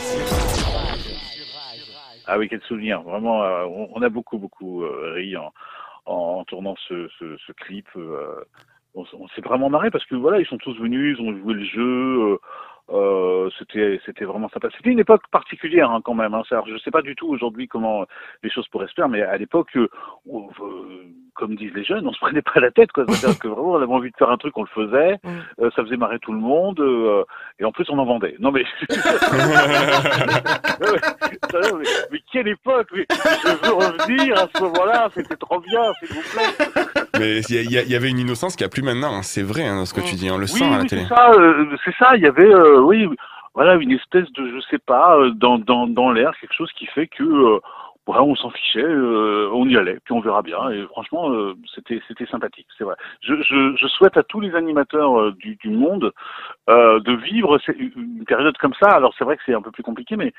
[2.30, 3.00] Ah oui, quel souvenir?
[3.02, 5.50] Vraiment, euh, on, a beaucoup, beaucoup euh, ri en,
[6.04, 7.86] en tournant ce, ce, clip.
[7.96, 8.44] euh,
[8.94, 11.64] on, s'est vraiment marré parce que voilà, ils sont tous venus, ils ont joué le
[11.64, 12.38] jeu.
[13.58, 14.68] c'était c'était vraiment sympa.
[14.76, 16.34] C'était une époque particulière hein, quand même.
[16.34, 16.42] Hein.
[16.50, 18.04] Ça, je sais pas du tout aujourd'hui comment
[18.42, 19.88] les choses pourraient se faire, mais à l'époque, euh,
[21.38, 22.92] comme disent les jeunes, on se prenait pas la tête.
[22.92, 23.04] quoi.
[23.08, 25.16] C'est-à-dire que vraiment, on avait envie de faire un truc, on le faisait.
[25.60, 27.24] Euh, ça faisait marrer tout le monde, euh,
[27.60, 28.34] et en plus, on en vendait.
[28.40, 28.64] Non mais,
[30.80, 30.88] mais,
[32.12, 35.08] mais quelle époque mais Je veux revenir à ce moment-là.
[35.14, 36.84] C'était trop bien, s'il vous plaît.
[37.18, 38.70] Mais il y, a- il y a- il y avait une innocence qu'il n'y a
[38.70, 39.14] plus maintenant.
[39.14, 39.22] hein.
[39.22, 41.02] C'est vrai hein, ce que tu dis, on le Oui, sent à la télé.
[41.02, 41.30] c'est ça.
[41.32, 42.16] euh, c'est ça.
[42.16, 43.08] Il y avait, euh, oui,
[43.54, 46.86] voilà, une espèce de, je sais pas, euh, dans dans dans l'air, quelque chose qui
[46.86, 47.60] fait que.
[48.30, 50.70] On s'en fichait, euh, on y allait, puis on verra bien.
[50.70, 52.94] Et franchement, euh, c'était c'était sympathique, c'est vrai.
[53.22, 56.12] Je, je, je souhaite à tous les animateurs euh, du, du monde
[56.68, 57.58] euh, de vivre
[57.96, 58.90] une période comme ça.
[58.90, 60.32] Alors c'est vrai que c'est un peu plus compliqué, mais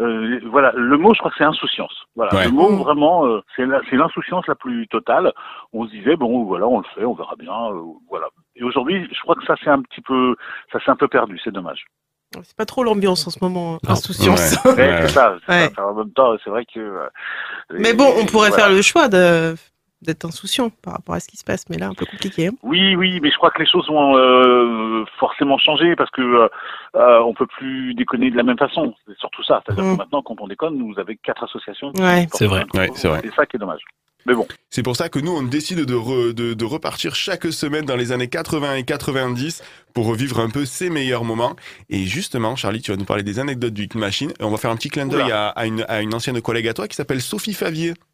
[0.00, 1.94] euh, voilà, le mot, je crois que c'est insouciance.
[2.16, 2.44] Voilà, Ouais.
[2.46, 5.32] le mot vraiment, euh, c'est l'insouciance la plus totale.
[5.72, 8.26] On se disait bon, voilà, on le fait, on verra bien, euh, voilà.
[8.56, 10.36] Et aujourd'hui, je crois que ça c'est un petit peu,
[10.72, 11.84] ça s'est un peu perdu, c'est dommage.
[12.44, 13.78] C'est pas trop l'ambiance en ce moment, hein.
[13.88, 14.56] insouciance.
[14.64, 15.36] Ouais, c'est ça.
[15.46, 15.64] c'est Ouais.
[15.64, 15.70] ça.
[15.70, 16.80] Enfin, en même temps, c'est vrai que.
[16.80, 17.06] euh,
[17.72, 18.64] Mais bon, on pourrait voilà.
[18.64, 19.54] faire le choix de
[20.00, 22.48] d'être insouciant par rapport à ce qui se passe, mais là, un peu compliqué.
[22.48, 22.52] hein.
[22.64, 26.48] Oui, oui, mais je crois que les choses vont euh, forcément changer parce que euh,
[26.96, 28.92] euh, on peut plus déconner de la même façon.
[29.06, 29.62] C'est surtout ça.
[29.64, 29.92] C'est-à-dire Mm.
[29.92, 31.92] que maintenant, quand on déconne, nous avez quatre associations.
[32.00, 32.64] Ouais, c'est vrai.
[32.96, 33.80] C'est ça qui est dommage.
[34.26, 34.46] Mais bon.
[34.70, 37.96] C'est pour ça que nous, on décide de, re- de, de repartir chaque semaine dans
[37.96, 39.62] les années 80 et 90
[39.94, 41.56] pour revivre un peu ces meilleurs moments.
[41.90, 44.32] Et justement, Charlie, tu vas nous parler des anecdotes du Hit Machine.
[44.38, 46.68] Et on va faire un petit clin d'œil à, à une, à une ancienne collègue
[46.68, 47.94] à toi qui s'appelle Sophie Favier.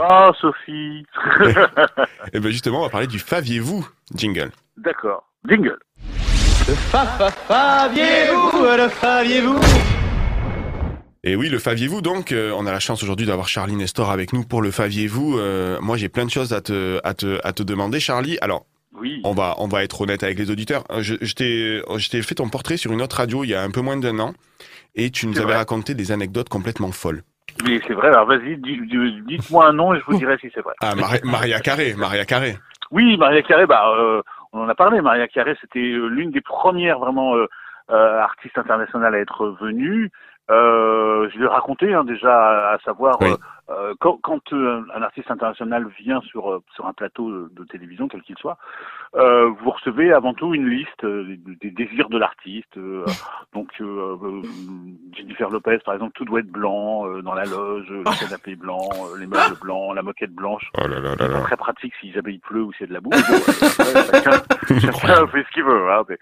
[0.00, 1.04] Ah, Sophie.
[2.32, 4.52] Et bien justement, on va parler du Faviez-vous jingle.
[4.76, 5.24] D'accord.
[5.48, 5.78] Jingle.
[6.68, 9.58] Le fa fa faviez-vous, le faviez-vous
[11.26, 14.34] Et oui, le Faviez-vous, donc, euh, on a la chance aujourd'hui d'avoir Charlie Nestor avec
[14.34, 15.38] nous pour le Faviez-vous.
[15.38, 18.36] Euh, moi, j'ai plein de choses à te, à, te, à te demander, Charlie.
[18.42, 19.22] Alors, Oui.
[19.24, 20.84] On va, on va être honnête avec les auditeurs.
[20.90, 21.34] Euh, Je, je
[22.10, 24.18] t'ai fait ton portrait sur une autre radio il y a un peu moins d'un
[24.18, 24.34] an
[24.94, 25.56] et tu nous avais vrai.
[25.56, 27.22] raconté des anecdotes complètement folles.
[27.66, 28.58] Mais c'est vrai, alors vas-y,
[29.26, 30.74] dites-moi un nom et je vous dirai si c'est vrai.
[30.82, 32.58] Ah, Maria, Maria Carré, Maria Carré.
[32.90, 34.20] Oui, Maria Carré, bah, euh,
[34.52, 35.00] on en a parlé.
[35.00, 37.34] Maria Carré, c'était l'une des premières vraiment
[37.88, 40.10] artistes internationales à être venue.
[40.50, 43.28] Euh, je l'ai raconté hein, déjà, à savoir Oui.
[43.30, 43.36] euh,
[43.70, 48.08] euh, quand, quand euh, un artiste international vient sur sur un plateau de, de télévision,
[48.08, 48.58] quel qu'il soit,
[49.14, 52.78] vous recevez avant tout une liste des, désirs de l'artiste.
[53.54, 53.68] donc
[55.16, 58.80] Jennifer Lopez, par exemple, tout doit être blanc dans la loge, le canapé blanc,
[59.18, 60.68] les meubles blancs, la moquette blanche.
[60.78, 61.34] Oh là là là C'est là.
[61.38, 63.10] pas très pratique si jamais il pleut ou s'il y a de la boue.
[64.12, 65.90] chacun, chacun fait ce qu'il veut.
[65.90, 66.18] hein, mais-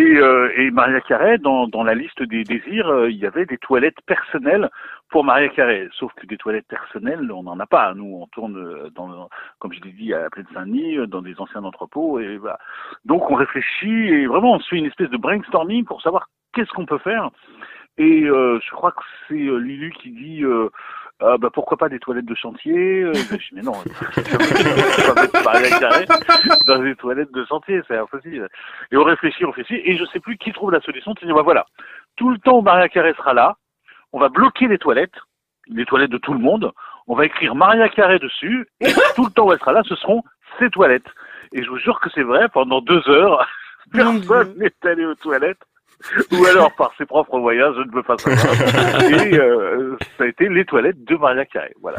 [0.00, 0.20] Et,
[0.62, 4.70] et Maria Carré, dans, dans la liste des désirs, il y avait des toilettes personnelles
[5.10, 5.88] pour Maria Carré.
[5.92, 7.94] Sauf que des toilettes personnelles, on n'en a pas.
[7.94, 11.38] Nous, on tourne, dans, comme je l'ai dit, à la plaine Saint-Denis, euh, dans des
[11.40, 12.20] anciens entrepôts.
[12.20, 12.58] Et voilà.
[13.04, 16.70] Donc, on réfléchit et vraiment, on se fait une espèce de brainstorming pour savoir qu'est-ce
[16.72, 17.30] qu'on peut faire.
[17.98, 20.70] Et euh, je crois que c'est euh, Lulu qui dit euh,
[21.20, 23.72] ah, bah, pourquoi pas des toilettes de chantier euh, Je dis mais non,
[26.66, 28.48] dans des toilettes de chantier, c'est impossible.
[28.92, 31.14] Et on réfléchit, on réfléchit, et je sais plus qui trouve la solution.
[31.14, 31.66] Tu dis bah voilà,
[32.16, 33.56] tout le temps où Maria Carré sera là,
[34.12, 35.18] on va bloquer les toilettes,
[35.66, 36.70] les toilettes de tout le monde.
[37.08, 39.96] On va écrire Maria Carré dessus, et tout le temps où elle sera là, ce
[39.96, 40.22] seront
[40.60, 41.10] ses toilettes.
[41.52, 43.44] Et je vous jure que c'est vrai, pendant deux heures,
[43.92, 45.58] personne n'est allé aux toilettes.
[46.32, 49.10] Ou alors par ses propres moyens, je ne peux pas savoir.
[49.26, 51.72] Et euh, ça a été les toilettes de Maria Carré.
[51.80, 51.98] Voilà.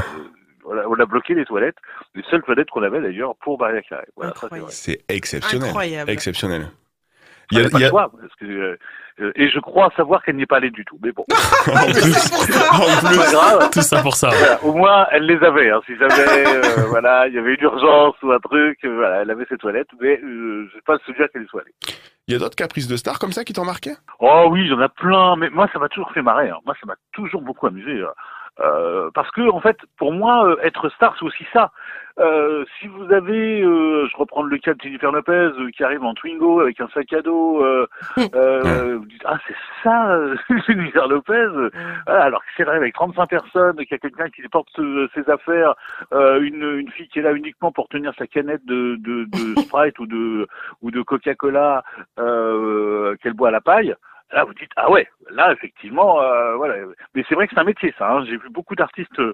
[0.65, 1.77] On a bloqué les toilettes,
[2.13, 4.05] les seules toilettes qu'on avait d'ailleurs pour Maria Carré.
[4.15, 4.33] Voilà.
[4.69, 5.69] C'est exceptionnel.
[5.69, 6.11] Incroyable.
[6.11, 6.69] Exceptionnel.
[7.51, 8.45] Il y a, pas y a- le choix, parce que,
[9.21, 10.97] euh, et je crois savoir qu'elle n'y est pas allée du tout.
[11.03, 11.25] Mais bon.
[11.67, 13.69] en plus, C'est pas grave.
[13.71, 14.29] Tout ça pour ça.
[14.29, 15.69] Voilà, au moins, elle les avait.
[15.71, 15.81] Hein.
[15.85, 19.31] Si jamais, euh, voilà, il y avait une urgence ou un truc, euh, voilà, elle
[19.31, 21.73] avait ses toilettes, mais euh, j'ai pas le souvenir qu'elle y soit allée.
[22.27, 23.91] il y a d'autres caprices de stars comme ça qui t'ont marqué?
[24.19, 26.49] Oh oui, il y en a plein, mais moi, ça m'a toujours fait marrer.
[26.49, 26.57] hein.
[26.65, 27.91] Moi, ça m'a toujours beaucoup amusé.
[27.91, 28.07] euh.
[28.61, 31.71] Euh, parce que, en fait, pour moi, euh, être star, c'est aussi ça.
[32.19, 36.03] Euh, si vous avez, euh, je reprends le cas de Jennifer Lopez euh, qui arrive
[36.03, 37.87] en Twingo avec un sac à dos, euh,
[38.35, 40.19] euh, vous dites ah c'est ça
[40.67, 41.47] Jennifer Lopez.
[42.05, 44.69] Voilà, alors que elle arrive avec 35 personnes, qu'il y a quelqu'un qui porte
[45.13, 45.75] ses affaires,
[46.13, 49.61] euh, une, une fille qui est là uniquement pour tenir sa canette de, de, de
[49.61, 50.47] Sprite ou de
[50.81, 51.83] ou de Coca-Cola
[52.19, 53.95] euh, qu'elle boit à la paille.
[54.31, 56.75] Là, vous dites ah ouais, là effectivement, euh, voilà.
[57.15, 58.11] Mais c'est vrai que c'est un métier ça.
[58.11, 58.25] hein.
[58.25, 59.33] J'ai vu beaucoup d'artistes euh,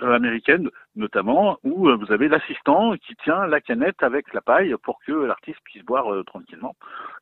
[0.00, 5.00] américaines, notamment, où euh, vous avez l'assistant qui tient la canette avec la paille pour
[5.06, 6.74] que l'artiste puisse boire euh, tranquillement.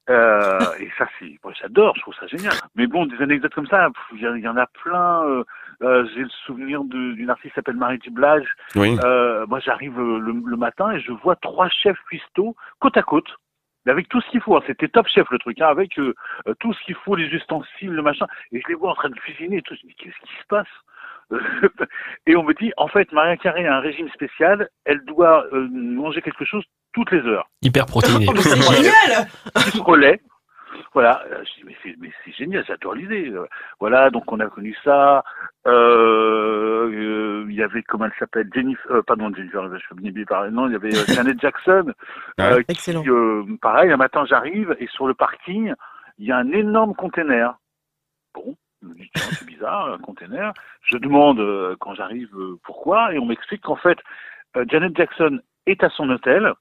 [0.08, 2.54] Euh, et ça, c'est, moi, j'adore, je trouve ça génial.
[2.76, 5.44] Mais bon, des anecdotes comme ça, il y, en a plein.
[5.80, 8.48] j'ai le souvenir d'une artiste qui s'appelle Marie Dublage.
[8.76, 8.96] Oui.
[9.04, 13.28] Euh, moi, j'arrive le, le matin et je vois trois chefs cuistots côte à côte.
[13.84, 14.62] Mais Avec tout ce qu'il faut, hein.
[14.66, 16.14] c'était top chef le truc, hein, avec euh,
[16.46, 19.08] euh, tout ce qu'il faut, les ustensiles, le machin, et je les vois en train
[19.08, 19.74] de cuisiner et tout.
[19.74, 20.66] Je me dis, qu'est-ce qui se passe?
[22.26, 25.68] Et on me dit, en fait, Maria Carré a un régime spécial, elle doit euh,
[25.70, 27.48] manger quelque chose toutes les heures.
[27.62, 28.26] Hyper protéiné.
[28.32, 29.28] Mais c'est génial
[29.86, 30.20] au lait.
[30.92, 33.28] Voilà, Euh, je dis mais c'est mais c'est génial, j'adore l'idée.
[33.30, 33.46] Euh,
[33.78, 35.22] Voilà, donc on a connu ça.
[35.66, 40.24] Euh, euh, Il y avait comment elle s'appelle Jennifer, euh, pardon Jennifer, je suis bien
[40.26, 41.92] par non, il y avait euh, Janet Jackson.
[42.52, 42.62] euh,
[43.02, 45.74] qui, euh, pareil, un matin j'arrive et sur le parking
[46.18, 47.54] il y a un énorme container.
[48.34, 50.52] Bon, je me dis tiens c'est bizarre un container.
[50.82, 53.98] Je demande euh, quand j'arrive euh, pourquoi et on m'explique qu'en fait
[54.56, 56.52] euh, Janet Jackson est à son hôtel.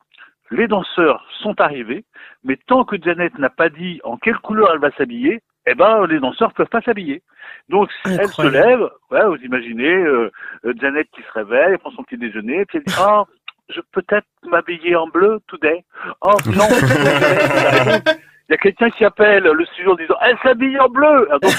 [0.52, 2.06] Les danseurs sont arrivés,
[2.44, 6.08] mais tant que Janet n'a pas dit en quelle couleur elle va s'habiller, eh ben
[6.08, 7.22] les danseurs peuvent pas s'habiller.
[7.70, 8.58] Donc elle se Incroyable.
[8.58, 10.32] lève, ouais, vous imaginez euh,
[10.66, 13.26] euh, Janet qui se réveille, elle prend son petit déjeuner, puis elle dit ah
[13.70, 15.84] je peux peut-être m'habiller en bleu today.
[16.22, 16.66] Oh non.
[18.50, 21.30] Il y a quelqu'un qui appelle le studio en disant elle s'habille en bleu.
[21.32, 21.52] Ah, donc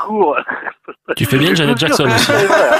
[0.00, 0.36] court.
[1.16, 2.32] Tu fais bien Janet Jackson aussi.
[2.32, 2.78] Et voilà.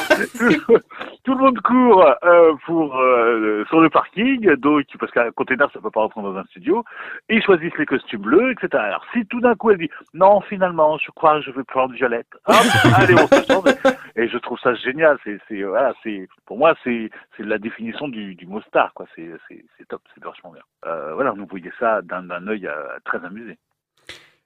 [1.25, 5.81] tout, le monde court euh, pour euh, sur le parking, donc parce qu'un container ça
[5.81, 6.85] peut pas rentrer dans un studio.
[7.29, 8.83] Et ils choisissent les costumes bleus, etc.
[8.83, 11.95] Alors si tout d'un coup elle dit non finalement je crois que je vais prendre
[11.95, 12.29] violette.
[12.47, 12.57] Hop,
[12.97, 13.97] allez on se change.
[14.17, 15.19] Et je trouve ça génial.
[15.25, 19.07] C'est c'est voilà c'est pour moi c'est c'est la définition du, du mot star quoi.
[19.15, 20.63] C'est c'est c'est top, c'est vachement bien.
[20.87, 23.59] Euh, voilà on voyait ça d'un d'un œil euh, très amusé.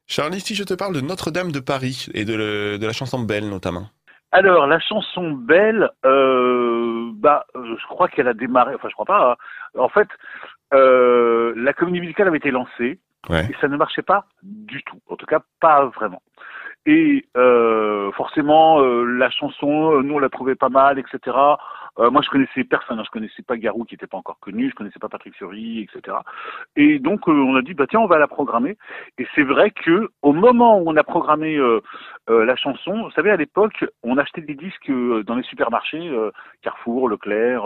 [0.06, 3.20] Charlie, si je te parle de Notre-Dame de Paris et de, le- de la chanson
[3.20, 3.86] Belle notamment.
[4.32, 9.06] Alors, la chanson Belle, euh, bah, euh, je crois qu'elle a démarré, enfin, je crois
[9.06, 9.32] pas.
[9.32, 9.36] hein.
[9.80, 10.08] En fait,
[10.74, 12.98] euh, la comédie musicale avait été lancée
[13.30, 13.46] Ouais.
[13.50, 14.98] et ça ne marchait pas du tout.
[15.08, 16.20] En tout cas, pas vraiment.
[16.84, 21.34] Et euh, forcément, la chanson, nous, on la trouvait pas mal, etc.
[21.98, 22.98] Euh, moi, je connaissais personne.
[22.98, 23.04] hein.
[23.04, 24.70] Je connaissais pas Garou, qui était pas encore connu.
[24.70, 26.16] Je connaissais pas Patrick Fiori, etc.
[26.76, 28.76] Et donc, euh, on a dit, bah tiens, on va la programmer.
[29.18, 31.80] Et c'est vrai que au moment où on a programmé euh,
[32.30, 36.10] euh, la chanson, vous savez, à l'époque, on achetait des disques euh, dans les supermarchés,
[36.62, 37.64] Carrefour, Leclerc.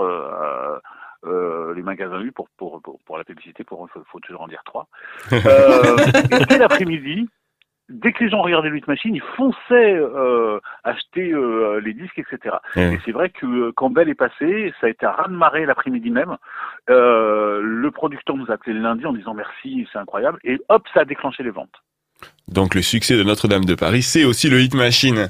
[1.24, 4.48] euh, les magasins U pour, pour, pour, pour la publicité, pour faut, faut toujours en
[4.48, 4.86] dire trois.
[5.32, 5.96] Euh,
[6.30, 7.28] et dès l'après-midi,
[7.88, 12.18] dès que les gens regardaient le 8 Machine, ils fonçaient euh, acheter euh, les disques,
[12.18, 12.56] etc.
[12.76, 16.10] Et c'est vrai que euh, quand Belle est passé, ça a été un raz-de-marée l'après-midi
[16.10, 16.36] même.
[16.90, 20.38] Euh, le producteur nous a appelé le lundi en disant merci, c'est incroyable.
[20.44, 21.74] Et hop, ça a déclenché les ventes.
[22.48, 25.28] Donc le succès de Notre-Dame de Paris, c'est aussi le Hit Machine.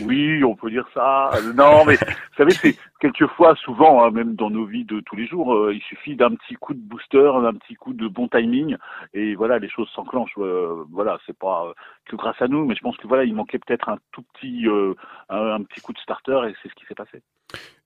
[0.00, 1.30] Oui, on peut dire ça.
[1.34, 5.16] Euh, Non, mais vous savez, c'est quelquefois, souvent, hein, même dans nos vies de tous
[5.16, 8.28] les jours, euh, il suffit d'un petit coup de booster, d'un petit coup de bon
[8.28, 8.76] timing,
[9.14, 10.38] et voilà, les choses s'enclenchent.
[10.38, 11.72] Euh, voilà, c'est pas
[12.06, 14.66] que grâce à nous, mais je pense que voilà, il manquait peut-être un tout petit,
[14.66, 14.94] euh,
[15.28, 17.22] un, un petit coup de starter, et c'est ce qui s'est passé.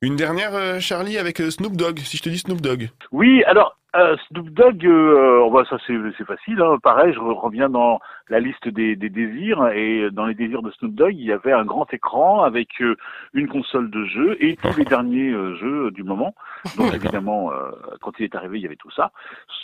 [0.03, 2.91] Une dernière, Charlie, avec Snoop Dogg, si je te dis Snoop Dogg.
[3.13, 6.61] Oui, alors euh, Snoop Dogg, euh, on va- ça c'est facile.
[6.61, 6.79] Hein.
[6.83, 10.95] Pareil, je reviens dans la liste des, des désirs et dans les désirs de Snoop
[10.95, 12.97] Dogg, il y avait un grand écran avec euh,
[13.35, 16.35] une console de jeu et tous les derniers euh, jeux du moment.
[16.77, 19.11] Donc évidemment, euh, quand il est arrivé, il y avait tout ça.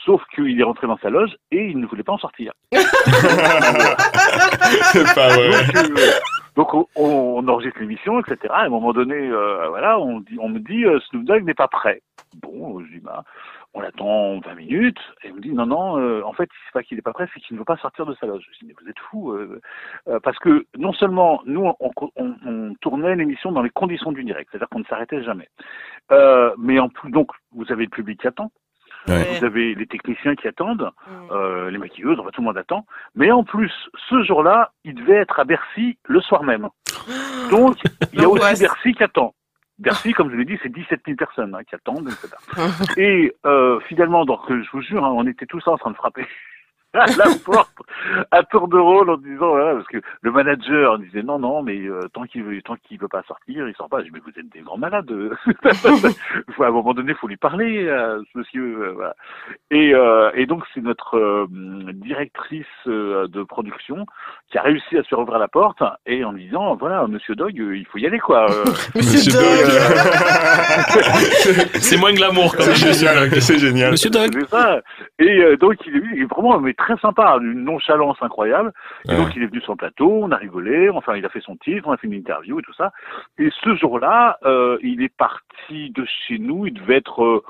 [0.05, 2.53] Sauf qu'il est rentré dans sa loge et il ne voulait pas en sortir.
[4.93, 5.51] C'est pas vrai.
[5.75, 6.11] Donc, euh,
[6.57, 8.39] donc, on, on enregistre l'émission, etc.
[8.51, 11.55] À un moment donné, euh, voilà, on, dit, on me dit euh, Snoop Dogg n'est
[11.55, 12.03] pas prêt.
[12.43, 13.25] Bon, je dis bah,
[13.75, 14.99] on attend 20 minutes.
[15.23, 17.29] Et il me dit non, non, euh, en fait, c'est pas qu'il n'est pas prêt,
[17.33, 18.45] c'est qu'il ne veut pas sortir de sa loge.
[18.53, 19.61] Je dis mais vous êtes fou, euh,
[20.09, 24.25] euh, parce que non seulement nous, on, on- on tournait l'émission dans les conditions du
[24.25, 25.49] direct, c'est-à-dire qu'on ne s'arrêtait jamais.
[26.13, 28.51] Euh, mais en plus, donc, vous avez le public qui attend.
[29.39, 30.91] Vous avez les techniciens qui attendent,
[31.31, 32.85] euh, les maquilleuses, enfin tout le monde attend.
[33.15, 33.73] Mais en plus,
[34.11, 36.69] ce jour-là, il devait être à Bercy le soir même.
[37.51, 37.77] Donc,
[38.13, 39.35] il y a aussi Bercy qui attend.
[39.81, 42.29] Bercy, comme je l'ai dit, c'est 17 000 personnes hein, qui attendent, etc.
[42.97, 46.27] Et euh, finalement, donc, je vous jure, hein, on était tous en train de frapper
[46.95, 47.71] à la porte
[48.31, 51.79] à tour de rôle en disant voilà, parce que le manager disait non non mais
[51.79, 54.21] euh, tant qu'il veut tant qu'il veut pas sortir il sort pas je dis mais
[54.21, 55.11] vous êtes des grands malades
[56.57, 59.15] Faut, à un moment donné faut lui parler euh, ce monsieur euh, voilà.
[59.71, 61.47] et euh, et donc c'est notre euh,
[61.95, 64.07] directrice euh, de production
[64.51, 67.77] qui a réussi à se rouvrir la porte et en disant voilà monsieur Dog euh,
[67.77, 69.33] il faut y aller quoi euh, Monsieur
[71.81, 73.91] C'est moins glamour comme C'est génial, c'est génial.
[73.93, 74.31] Monsieur Dog.
[74.33, 74.81] C'est ça.
[75.19, 78.73] Et euh, donc il il est vraiment mais très sympa, une nonchalance incroyable.
[79.07, 79.17] Et Ouais.
[79.19, 81.57] donc il est venu sur le plateau, on a rigolé, enfin il a fait son
[81.57, 82.93] titre, on a fait une interview et tout ça.
[83.39, 87.43] Et ce jour-là, euh, il est parti de chez nous, il devait être euh,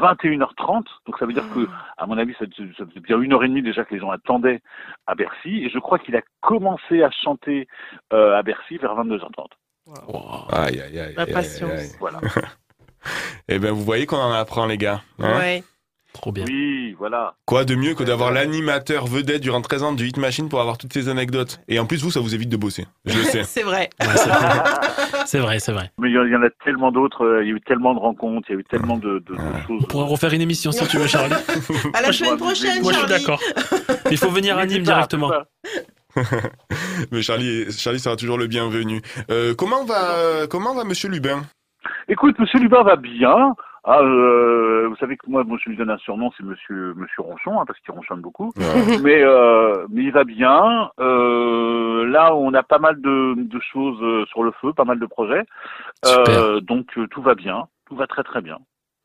[0.00, 2.44] 21h30, donc ça veut dire que, à mon avis, ça,
[2.76, 4.60] ça faisait bien une heure et demie déjà que les gens attendaient
[5.06, 7.66] à Bercy, et je crois qu'il a commencé à chanter
[8.12, 9.46] euh, à Bercy vers 22h30.
[10.52, 11.14] Aïe, aïe, aïe.
[11.16, 11.70] La patience.
[11.70, 11.96] aïe, aïe.
[12.00, 12.20] Voilà.
[13.48, 15.00] Eh ben, vous voyez qu'on en apprend, les gars.
[15.20, 15.38] hein?
[15.38, 15.62] Ouais.
[16.18, 16.44] Trop bien.
[16.48, 17.34] Oui, voilà.
[17.46, 20.76] Quoi de mieux que d'avoir l'animateur vedette durant 13 ans du Hit Machine pour avoir
[20.76, 21.60] toutes ces anecdotes?
[21.68, 22.86] Et en plus, vous, ça vous évite de bosser.
[23.04, 23.44] Je le sais.
[23.44, 23.88] C'est vrai.
[24.00, 24.48] Ouais, c'est vrai.
[25.26, 25.92] c'est vrai, c'est vrai.
[25.98, 28.48] Mais il y en- a tellement d'autres, euh, il y a eu tellement de rencontres,
[28.50, 29.80] il y a eu tellement de, de- de choses.
[29.82, 31.34] On pourra refaire une émission si tu veux, Charlie.
[31.94, 33.24] À la semaine prochaine, Moi, je suis Charlie.
[33.24, 33.40] d'accord.
[34.10, 35.30] Il faut venir à Nîmes directement.
[37.12, 39.02] Mais Charlie, Charlie sera toujours le bienvenu.
[39.30, 41.42] Euh, comment va, comment va Monsieur Lubin?
[42.08, 43.54] Écoute, Monsieur Lubin va bien.
[43.84, 47.22] Ah, euh, vous savez que moi, moi, je lui donne un surnom, c'est Monsieur Monsieur
[47.22, 48.52] Ronchon, hein, parce qu'il ronchonne beaucoup.
[49.02, 50.90] mais euh, mais il va bien.
[51.00, 54.98] Euh, là, on a pas mal de, de choses euh, sur le feu, pas mal
[54.98, 55.44] de projets.
[56.06, 58.58] Euh, donc euh, tout va bien, tout va très très bien.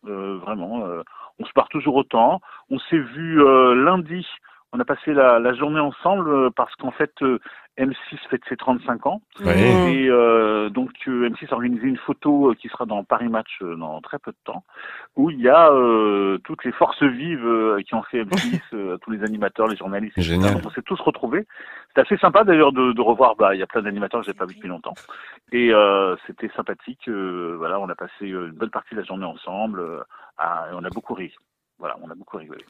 [0.08, 1.02] Euh, vraiment, euh,
[1.40, 2.42] on se part toujours autant.
[2.70, 4.28] On s'est vu euh, lundi.
[4.76, 7.40] On a passé la, la journée ensemble parce qu'en fait euh,
[7.78, 7.96] M6
[8.30, 9.22] fête ses 35 ans.
[9.44, 9.92] Ouais.
[9.92, 13.50] Et euh, donc euh, M6 a organisé une photo euh, qui sera dans Paris Match
[13.64, 14.64] euh, dans très peu de temps,
[15.16, 18.98] où il y a euh, toutes les forces vives euh, qui ont fait M6, euh,
[18.98, 20.18] tous les animateurs, les journalistes.
[20.18, 20.34] etc.
[20.36, 20.54] Génial.
[20.54, 21.48] Donc, on s'est tous retrouvés.
[21.88, 23.36] C'était assez sympa d'ailleurs de, de revoir.
[23.36, 24.94] Bah, il y a plein d'animateurs que j'ai pas vu depuis longtemps.
[25.52, 27.08] Et euh, c'était sympathique.
[27.08, 29.80] euh, voilà, on a passé une bonne partie de la journée ensemble.
[29.80, 30.00] euh,
[30.38, 31.34] à- et on a beaucoup ri.
[31.80, 32.64] Voilà, on a beaucoup rigolé.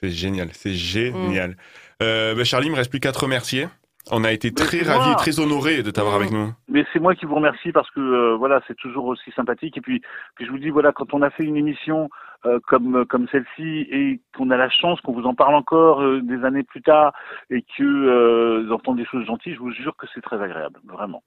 [0.00, 1.56] C'est génial, c'est génial.
[2.02, 3.66] Euh, ben, Charlie, il me reste plus qu'à te remercier.
[4.10, 6.52] On a été très ravis très honorés de t'avoir avec nous.
[6.68, 9.76] Mais c'est moi qui vous remercie parce que euh, voilà, c'est toujours aussi sympathique.
[9.76, 10.00] Et puis,
[10.36, 12.08] puis je vous dis voilà, quand on a fait une émission
[12.46, 16.20] euh, comme comme celle-ci et qu'on a la chance qu'on vous en parle encore euh,
[16.22, 17.12] des années plus tard
[17.50, 20.80] et que euh, vous entendez des choses gentilles, je vous jure que c'est très agréable,
[20.84, 21.22] vraiment.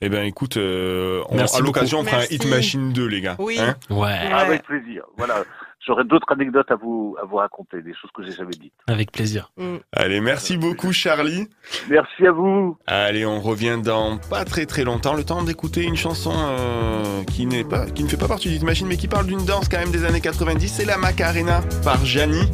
[0.00, 2.24] Eh ben, écoute, euh, on- à l'occasion, on fera un.
[2.30, 3.36] Hit Machine 2, les gars.
[3.38, 3.58] Oui.
[3.60, 4.08] Hein Ouais.
[4.32, 5.04] Avec plaisir.
[5.18, 5.44] Voilà,
[5.86, 8.72] j'aurai d'autres anecdotes à vous, à vous raconter, des choses que j'ai jamais dites.
[8.86, 9.50] Avec plaisir.
[9.92, 11.48] Allez, merci beaucoup Charlie.
[11.88, 12.76] Merci à vous.
[12.86, 15.14] Allez, on revient dans pas très très longtemps.
[15.14, 18.64] Le temps d'écouter une chanson euh, qui n'est pas, qui ne fait pas partie du
[18.64, 20.68] Machine, mais qui parle d'une danse quand même des années 90.
[20.68, 22.50] C'est la Macarena par Gianni.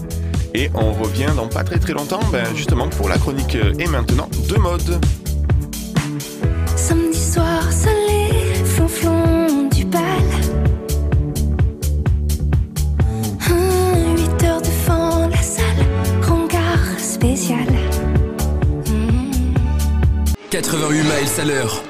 [0.52, 3.86] Et on revient dans pas très très longtemps, ben, justement pour la chronique euh, et
[3.86, 5.19] maintenant de mode.
[17.20, 17.66] Spécial.
[20.50, 21.82] 88 miles à l'heure.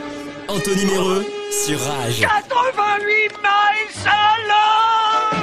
[0.49, 1.25] Anthony Méreux
[1.65, 2.21] sur Rage.
[2.21, 5.39] 88 miles à l'heure.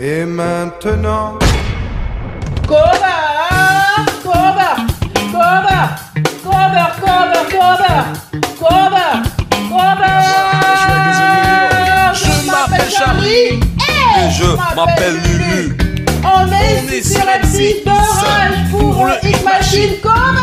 [0.00, 1.38] Et maintenant
[2.66, 3.20] Cover
[4.22, 4.76] Cover
[5.30, 5.86] Cover
[6.42, 8.02] Cover Cover Cover
[8.58, 9.14] Cover
[12.14, 13.60] Je m'appelle Charlie.
[14.16, 15.83] Et je m'appelle Lulu
[16.24, 20.40] On est sur MC d'orage pour le Hit Machine Cover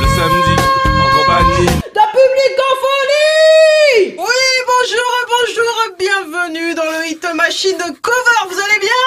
[0.00, 0.56] Le samedi,
[0.86, 4.16] en compagnie d'un public en folie.
[4.18, 9.00] Oui, bonjour, bonjour, bienvenue dans le Hit Machine de Cover, vous allez bien?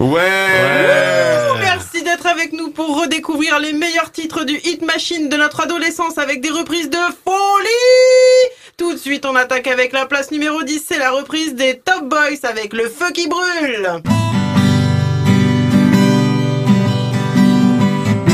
[0.00, 5.62] Ouais, Merci d'être avec nous pour redécouvrir les meilleurs titres du Hit Machine de notre
[5.62, 8.50] adolescence avec des reprises de folie.
[8.76, 12.04] Tout de suite, on attaque avec la place numéro 10, c'est la reprise des Top
[12.08, 14.02] Boys avec le feu qui brûle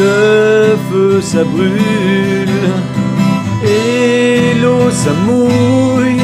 [0.00, 2.48] Le feu ça brûle
[3.62, 6.22] et l'eau ça mouille.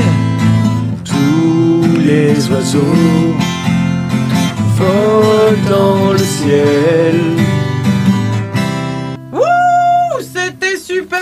[1.04, 3.34] Tous les oiseaux
[4.78, 7.20] volent dans le ciel.
[9.30, 11.18] Wouh C'était super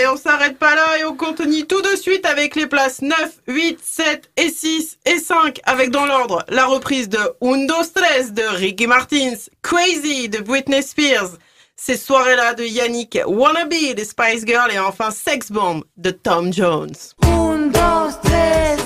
[0.00, 3.14] Et on s'arrête pas là et on continue tout de suite avec les places 9,
[3.46, 8.42] 8, 7 et 6 et 5 avec dans l'ordre la reprise de Undo Stress de
[8.42, 11.38] Ricky Martins, Crazy de Britney Spears,
[11.80, 16.92] ces soirées-là de Yannick, Wannabe de Spice Girl et enfin Sex Bomb de Tom Jones.
[17.22, 18.78] Un, dos, tres,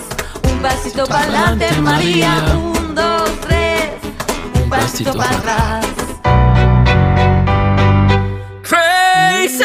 [0.45, 2.28] un pasito para adelante, María.
[2.53, 3.93] Un, dos, tres,
[4.55, 5.86] un pasito para atrás.
[8.62, 9.64] Crazy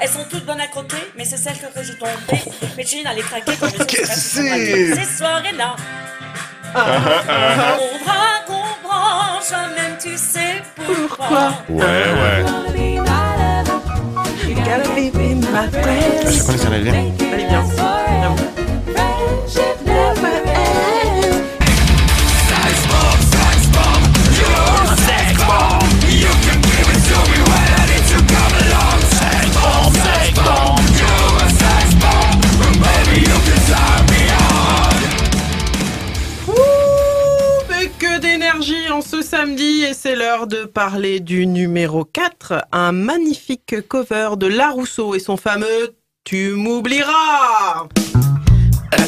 [0.00, 2.42] Elles sont toutes bonnes à croquer, mais c'est celle que je tombée.
[2.76, 5.04] Mais Jean allait craquer comme je Qu'est-ce que sais c'est?
[5.04, 5.76] Ces soirées-là,
[6.72, 11.52] Faudra comprendre, jamais tu sais pourquoi.
[11.68, 12.44] Ouais, ouais.
[14.46, 15.68] You gotta in my
[16.72, 18.39] elle est
[39.90, 45.18] et c'est l'heure de parler du numéro 4, un magnifique cover de La Rousseau et
[45.18, 47.88] son fameux Tu m'oublieras.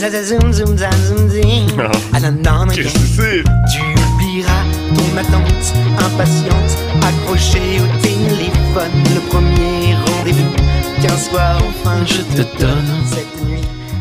[2.74, 3.44] Qu'est-ce que c'est?
[3.72, 3.82] Tu
[4.14, 4.64] oublieras
[4.96, 8.92] ton attente impatiente, accrochée au téléphone.
[9.14, 10.52] Le premier rendez-vous
[11.00, 12.90] qu'un soir enfin je te donne.
[13.06, 13.60] Cette nuit,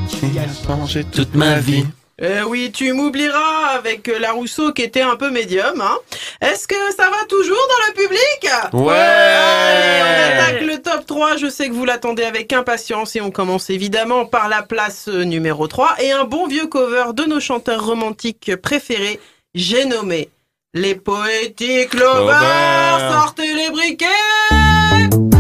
[0.09, 1.85] tu as changé toute ma vie.
[2.23, 5.81] Eh oui, tu m'oublieras avec euh, La Rousseau qui était un peu médium.
[5.81, 5.97] Hein.
[6.39, 8.51] Est-ce que ça va toujours dans le public?
[8.73, 8.93] Ouais.
[8.93, 11.37] Allez, on attaque le top 3.
[11.37, 15.23] Je sais que vous l'attendez avec impatience et on commence évidemment par la place euh,
[15.23, 19.19] numéro 3 et un bon vieux cover de nos chanteurs romantiques préférés.
[19.55, 20.29] J'ai nommé
[20.75, 21.95] les Poétiques.
[21.95, 23.13] Lovers.
[23.13, 25.30] Sortez les briquets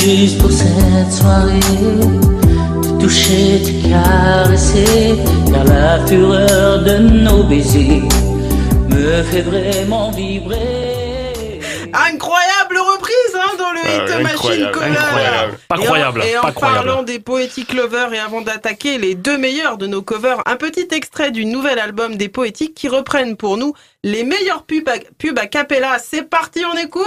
[0.00, 1.60] juste pour cette soirée
[2.82, 5.14] te toucher, te caresser,
[5.52, 8.08] car la fureur de nos baisers
[8.88, 11.60] me fait vraiment vibrer.
[11.92, 12.39] Incroyable
[13.72, 15.58] le Hit Machine incroyable.
[15.68, 16.86] Pas Et en- croyable, Et en, pas croyable.
[16.86, 20.88] parlant des Poétiques Lovers et avant d'attaquer les deux meilleurs de nos covers, un petit
[20.92, 25.38] extrait du nouvel album des Poétiques qui reprennent pour nous les meilleurs pubs à, pubs
[25.38, 25.98] à cappella.
[25.98, 27.04] C'est parti, on écoute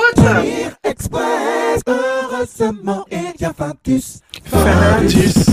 [0.84, 4.20] Express, heureusement, il y a Fantus.
[4.46, 5.46] Fantus.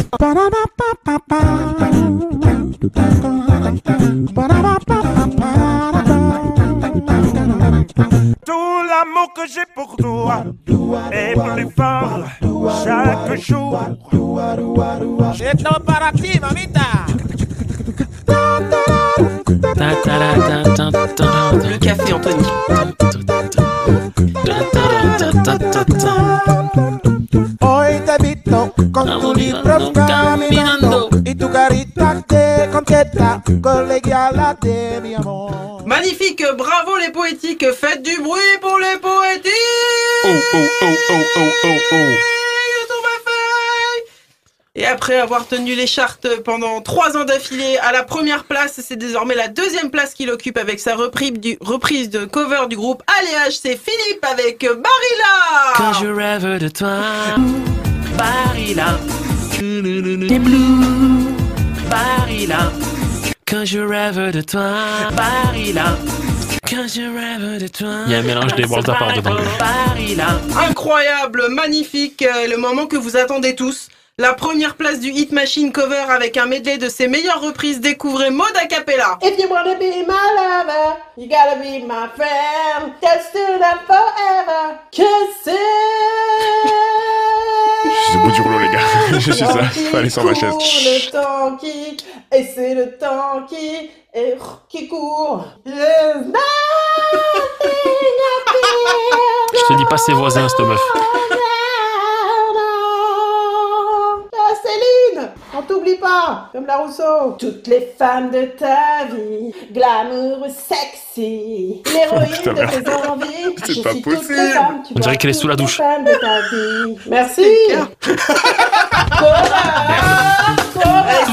[8.45, 10.45] Tout l'amour que j'ai pour toi
[11.13, 12.25] est plus fort
[12.85, 13.81] chaque jour.
[15.41, 17.07] Esto para ti, mamita.
[21.63, 22.47] Le café, Anthony.
[27.61, 29.93] Hoy te he visto con tu libro
[35.87, 39.53] Magnifique, bravo les poétiques, faites du bruit pour les poétiques
[40.25, 41.97] Oh, oh, oh, oh, oh, oh, oh.
[44.77, 48.97] Et après avoir tenu les chartes pendant trois ans d'affilée à la première place, c'est
[48.97, 53.03] désormais la deuxième place qu'il occupe avec sa reprise, du, reprise de cover du groupe
[53.19, 53.59] Alléage.
[53.61, 57.01] C'est Philippe avec Barilla Quand je rêve de toi,
[58.17, 58.99] Barilla.
[59.59, 61.27] Des blues,
[61.91, 62.71] Barilla.
[63.51, 64.75] Quand je rêve de toi,
[65.17, 65.99] Barilla.
[66.71, 68.05] Quand je rêve de toi.
[68.07, 69.37] Il y a un mélange des balles à part dedans.
[70.69, 73.89] Incroyable, magnifique, euh, le moment que vous attendez tous.
[74.21, 77.81] La première place du Hit Machine Cover avec un medley de ses meilleures reprises.
[77.81, 79.19] Découvrez Mode a cappella.
[79.23, 82.93] If you wanna be my lover, you gotta be my friend.
[83.01, 84.77] Just do that forever.
[84.91, 85.07] Kiss
[87.83, 88.81] Je suis au bout du rouleau, les gars.
[89.13, 89.55] je suis ça.
[89.95, 90.53] Aller sur ma chaise.
[90.53, 91.97] Le temps qui,
[92.31, 94.35] et c'est le temps qui, et
[94.69, 95.47] qui court.
[95.65, 96.37] There's nothing
[97.15, 98.61] I feel.
[99.55, 100.79] Je te dis pas ses voisins, cette meuf.
[105.61, 107.37] On t'oublie pas, comme la Rousseau.
[107.39, 113.55] Toutes les femmes de ta vie, glamour, sexy, l'héroïne de tes envies.
[113.65, 114.35] C'est Je pas suis toutes possible.
[114.35, 115.79] les femmes, tu On dirait qu'elle est sous la douche.
[115.79, 116.97] de ta vie.
[117.09, 117.45] Merci.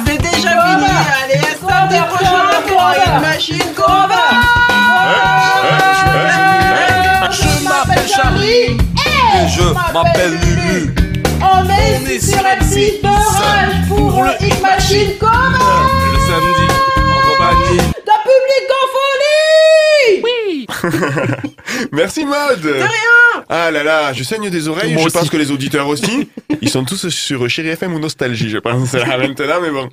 [0.05, 0.85] C'est déjà fini.
[1.23, 4.33] Allez, à samedi prochain pour un Hit Machine Cover.
[7.31, 10.95] Je m'appelle Charlie et je m'appelle Lulu.
[11.41, 15.31] On est ici sur M6 de rage pour le Hit Machine Cover.
[16.13, 16.67] Le samedi,
[16.97, 17.77] en compagnie.
[17.77, 20.67] D'un public en folie Oui
[21.91, 25.17] Merci, Mode De rien Ah là là, je saigne des oreilles, Moi je aussi.
[25.17, 26.29] pense que les auditeurs aussi.
[26.61, 29.89] Ils sont tous sur Chéri FM ou Nostalgie, je pense, là, maintenant, mais bon.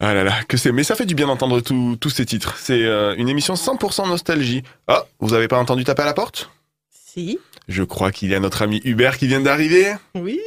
[0.00, 0.72] Ah là là, que c'est.
[0.72, 2.56] Mais ça fait du bien d'entendre tous ces titres.
[2.58, 4.62] C'est euh, une émission 100% nostalgie.
[4.88, 6.50] Ah, vous avez pas entendu taper à la porte?
[6.90, 7.38] Si.
[7.68, 9.94] Je crois qu'il y a notre ami Hubert qui vient d'arriver.
[10.14, 10.38] Oui.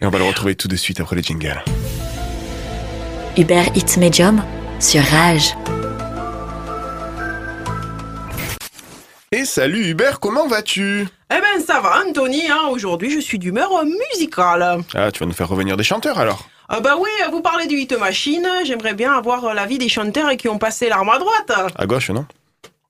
[0.00, 1.62] Et on va le retrouver tout de suite après les jingles.
[3.36, 4.44] Uber Hits Medium
[4.78, 5.54] sur Rage.
[9.32, 11.08] Et salut Hubert, comment vas-tu?
[11.34, 12.68] Eh ben ça va Anthony, hein.
[12.70, 14.82] aujourd'hui je suis d'humeur musicale.
[14.94, 16.48] Ah, tu vas nous faire revenir des chanteurs alors?
[16.68, 20.48] Ah bah oui, vous parlez du Hit Machine, j'aimerais bien avoir l'avis des chanteurs qui
[20.48, 21.52] ont passé l'arme à droite.
[21.76, 22.26] À gauche, non?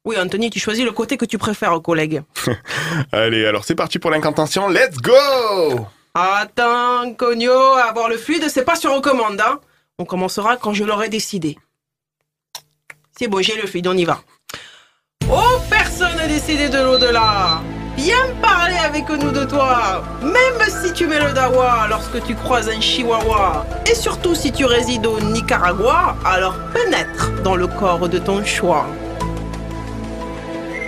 [0.05, 2.22] Oui Anthony, tu choisis le côté que tu préfères collègue.
[3.12, 8.74] Allez, alors c'est parti pour l'incantation, let's go Attends, Cogno, avoir le fluide, c'est pas
[8.74, 9.61] sur recommande, hein.
[9.98, 11.57] On commencera quand je l'aurai décidé.
[13.16, 14.20] C'est bon, j'ai le fluide, on y va.
[15.30, 17.61] Oh, personne n'est décidé de l'au-delà.
[17.96, 22.68] Viens parler avec nous de toi, même si tu mets le dawa lorsque tu croises
[22.68, 23.64] un chihuahua.
[23.88, 28.86] Et surtout si tu résides au Nicaragua, alors pénètre dans le corps de ton choix.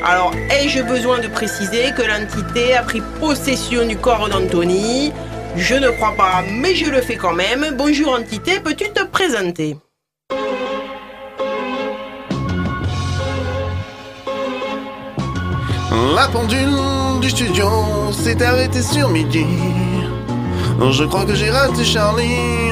[0.07, 5.15] Alors, ai-je besoin de préciser que l'entité a pris possession du corps d'Anthony?
[5.57, 7.75] Je ne crois pas, mais je le fais quand même.
[7.75, 9.79] Bonjour entité, peux-tu te présenter?
[16.15, 16.77] La pendule
[17.23, 17.67] du studio
[18.13, 19.47] s'est arrêtée sur midi.
[20.91, 22.64] Je crois que j'ai raté Charlie.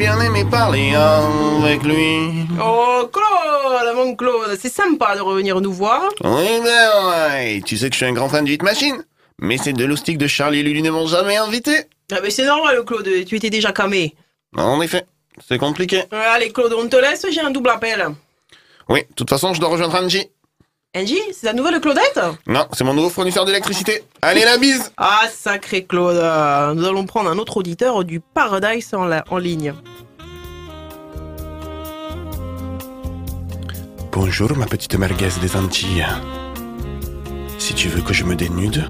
[0.00, 2.46] Bien aimé parler avec lui.
[2.58, 6.00] Oh, Claude, mon Claude, c'est sympa de revenir nous voir.
[6.24, 7.60] Oui, ben ouais.
[7.66, 9.04] Tu sais que je suis un grand fan du Hit Machine.
[9.38, 11.84] Mais ces deux loustiques de Charlie et Lulu ne m'ont jamais invité.
[12.12, 14.14] Ah, mais c'est normal, Claude, tu étais déjà camé.
[14.56, 15.04] En effet,
[15.46, 16.04] c'est compliqué.
[16.14, 18.06] Euh, Allez, Claude, on te laisse, j'ai un double appel.
[18.88, 20.28] Oui, de toute façon, je dois rejoindre Angie.
[20.96, 22.18] Angie, c'est la nouvelle Claudette?
[22.48, 24.02] Non, c'est mon nouveau fournisseur d'électricité.
[24.22, 26.16] Allez, la bise Ah, sacré Claude.
[26.16, 29.72] Nous allons prendre un autre auditeur du Paradise en, la- en ligne.
[34.12, 36.06] Bonjour, ma petite merguez des Antilles.
[37.58, 38.86] Si tu veux que je me dénude,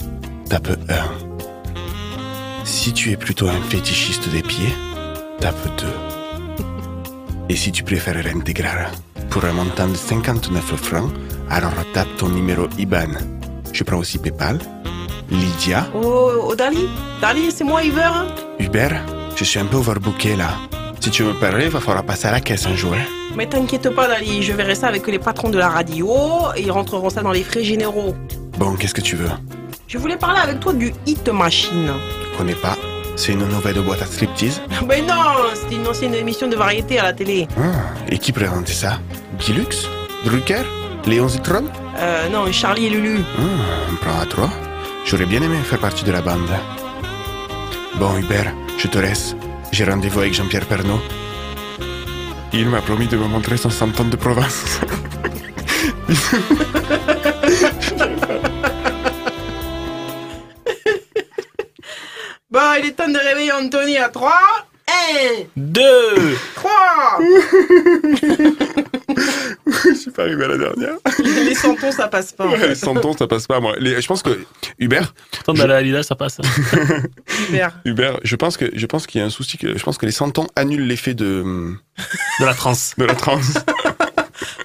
[0.49, 2.65] tape 1.
[2.65, 4.73] Si tu es plutôt un fétichiste des pieds,
[5.41, 5.87] tape 2.
[7.49, 8.89] Et si tu préfères l'intégral,
[9.29, 11.11] pour un montant de 59 francs,
[11.49, 13.13] alors tape ton numéro IBAN.
[13.73, 14.59] Je prends aussi PayPal.
[15.31, 16.89] Lydia, Oh, oh, Dali
[17.21, 18.27] Dali, c'est moi, Hubert
[18.59, 19.01] Hubert,
[19.37, 20.51] je suis un peu overbooké là.
[20.99, 22.95] Si tu me permets, il va falloir passer à la caisse un jour.
[22.95, 23.05] hein.
[23.37, 26.09] Mais t'inquiète pas, Dali, je verrai ça avec les patrons de la radio
[26.57, 28.15] et ils rentreront ça dans les frais généraux.
[28.59, 29.31] Bon, qu'est-ce que tu veux?
[29.87, 31.91] Je voulais parler avec toi du Hit Machine.
[32.33, 32.77] Je connais pas.
[33.17, 34.61] C'est une nouvelle boîte à striptease?
[34.87, 35.15] Ben non,
[35.55, 37.47] c'était une ancienne émission de variété à la télé.
[37.59, 38.99] Ah, et qui présentait ça?
[39.39, 39.87] Guilux
[40.25, 40.63] Drucker?
[41.07, 41.65] Léon Zitron?
[41.99, 43.21] Euh, non, Charlie et Lulu.
[43.39, 44.51] Ah, un plan à trois.
[45.05, 46.51] J'aurais bien aimé faire partie de la bande.
[47.99, 49.35] Bon, Hubert, je te laisse.
[49.73, 51.01] J'ai rendez-vous avec Jean-Pierre Pernaud.
[52.53, 54.81] Il m'a promis de me montrer son santon de province.
[62.53, 64.33] Bon, il est temps de réveiller Anthony à 3.
[64.89, 66.73] 1, 2, 3.
[70.29, 70.95] Je pas la dernière.
[71.45, 72.47] Les santons, ça passe pas.
[72.47, 72.69] en Ouais, fait.
[72.69, 73.75] les santons, ça passe pas, moi.
[73.79, 74.39] Les- je pense que
[74.79, 76.39] Hubert, Pourtant, dans la Lila, ça passe.
[77.49, 77.79] Hubert.
[77.85, 79.59] Hubert, je pense que je pense qu'il y a un souci.
[79.59, 81.75] Que, je pense que les santons annulent l'effet de
[82.41, 82.95] De la transe.
[82.99, 83.55] de la transe.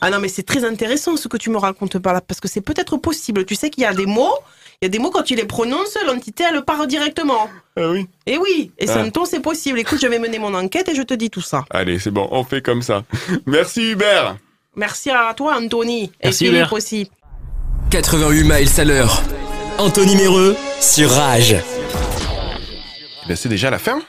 [0.01, 2.47] Ah non, mais c'est très intéressant ce que tu me racontes par là, parce que
[2.47, 3.43] c'est peut-être possible.
[3.45, 4.33] Tu sais qu'il y a des mots,
[4.81, 7.49] il y a des mots quand tu les prononces, l'entité elle part directement.
[7.75, 8.07] Ah oui.
[8.25, 8.93] Et oui, et Ah.
[8.93, 9.79] santon c'est possible.
[9.79, 11.65] Écoute, je vais mener mon enquête et je te dis tout ça.
[11.71, 13.03] Allez, c'est bon, on fait comme ça.
[13.47, 14.37] Merci Hubert.
[14.75, 16.11] Merci à toi, Anthony.
[16.23, 16.73] Merci, et Philippe Hubert.
[16.73, 17.09] aussi.
[17.91, 19.21] 88 miles à l'heure.
[19.77, 21.55] Anthony Méreux sur Rage.
[23.27, 24.01] Ben, c'est déjà la fin.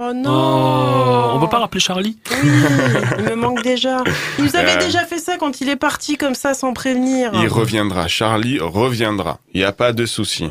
[0.00, 3.98] Oh non Oh, on peut pas rappeler Charlie Il me manque déjà.
[4.38, 4.86] Il nous avait Euh.
[4.86, 7.30] déjà fait ça quand il est parti comme ça sans prévenir.
[7.34, 8.06] Il reviendra.
[8.06, 9.38] Charlie reviendra.
[9.54, 10.48] Il n'y a pas de souci.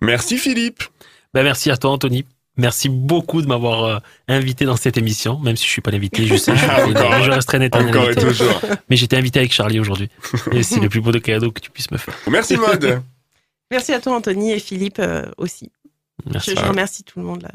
[0.00, 0.82] Merci Philippe.
[1.34, 2.24] Ben, merci à toi, Anthony.
[2.58, 3.98] Merci beaucoup de m'avoir euh,
[4.28, 7.22] invité dans cette émission, même si je suis pas l'invité, je sais, je, encore.
[7.22, 8.26] je resterai éternel Encore et invité.
[8.26, 8.60] toujours.
[8.90, 10.08] Mais j'étais invité avec Charlie aujourd'hui.
[10.52, 12.14] Et c'est le plus beau de cadeau que tu puisses me faire.
[12.30, 13.00] Merci Maud.
[13.70, 15.70] Merci à toi, Anthony, et Philippe euh, aussi.
[16.28, 16.50] Merci.
[16.50, 17.50] Je, je remercie tout le monde là.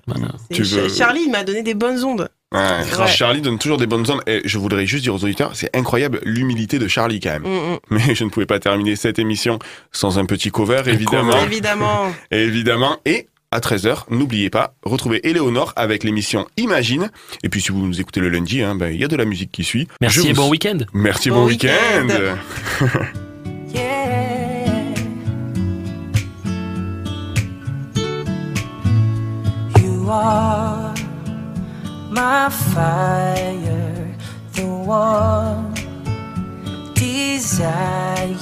[0.48, 2.30] C'est- Tu veux- Ch- Charlie, il m'a donné des bonnes ondes.
[2.54, 3.08] Ouais, Ouais.
[3.08, 4.22] Charlie donne toujours des bonnes ondes.
[4.28, 7.42] Et je voudrais juste dire aux auditeurs, c'est incroyable l'humilité de Charlie quand même.
[7.42, 7.78] Mm, mm.
[7.90, 9.60] Mais je ne pouvais pas terminer cette émission
[9.92, 11.44] sans un petit cover, évidemment.
[11.44, 12.14] Évidemment.
[12.32, 12.98] Évidemment.
[13.06, 17.10] Et à 13h, n'oubliez pas, retrouvez Éléonore avec l'émission Imagine.
[17.44, 19.26] Et puis si vous nous écoutez le lundi, hein, ben, il y a de la
[19.26, 19.88] musique qui suit.
[20.02, 20.80] Merci Je et vous- bon week-end.
[20.94, 22.08] Merci, Bon bon, week-end.
[22.08, 22.38] week-end.
[29.80, 30.94] You are
[32.12, 34.16] my fire,
[34.54, 35.74] the one
[36.96, 38.40] desire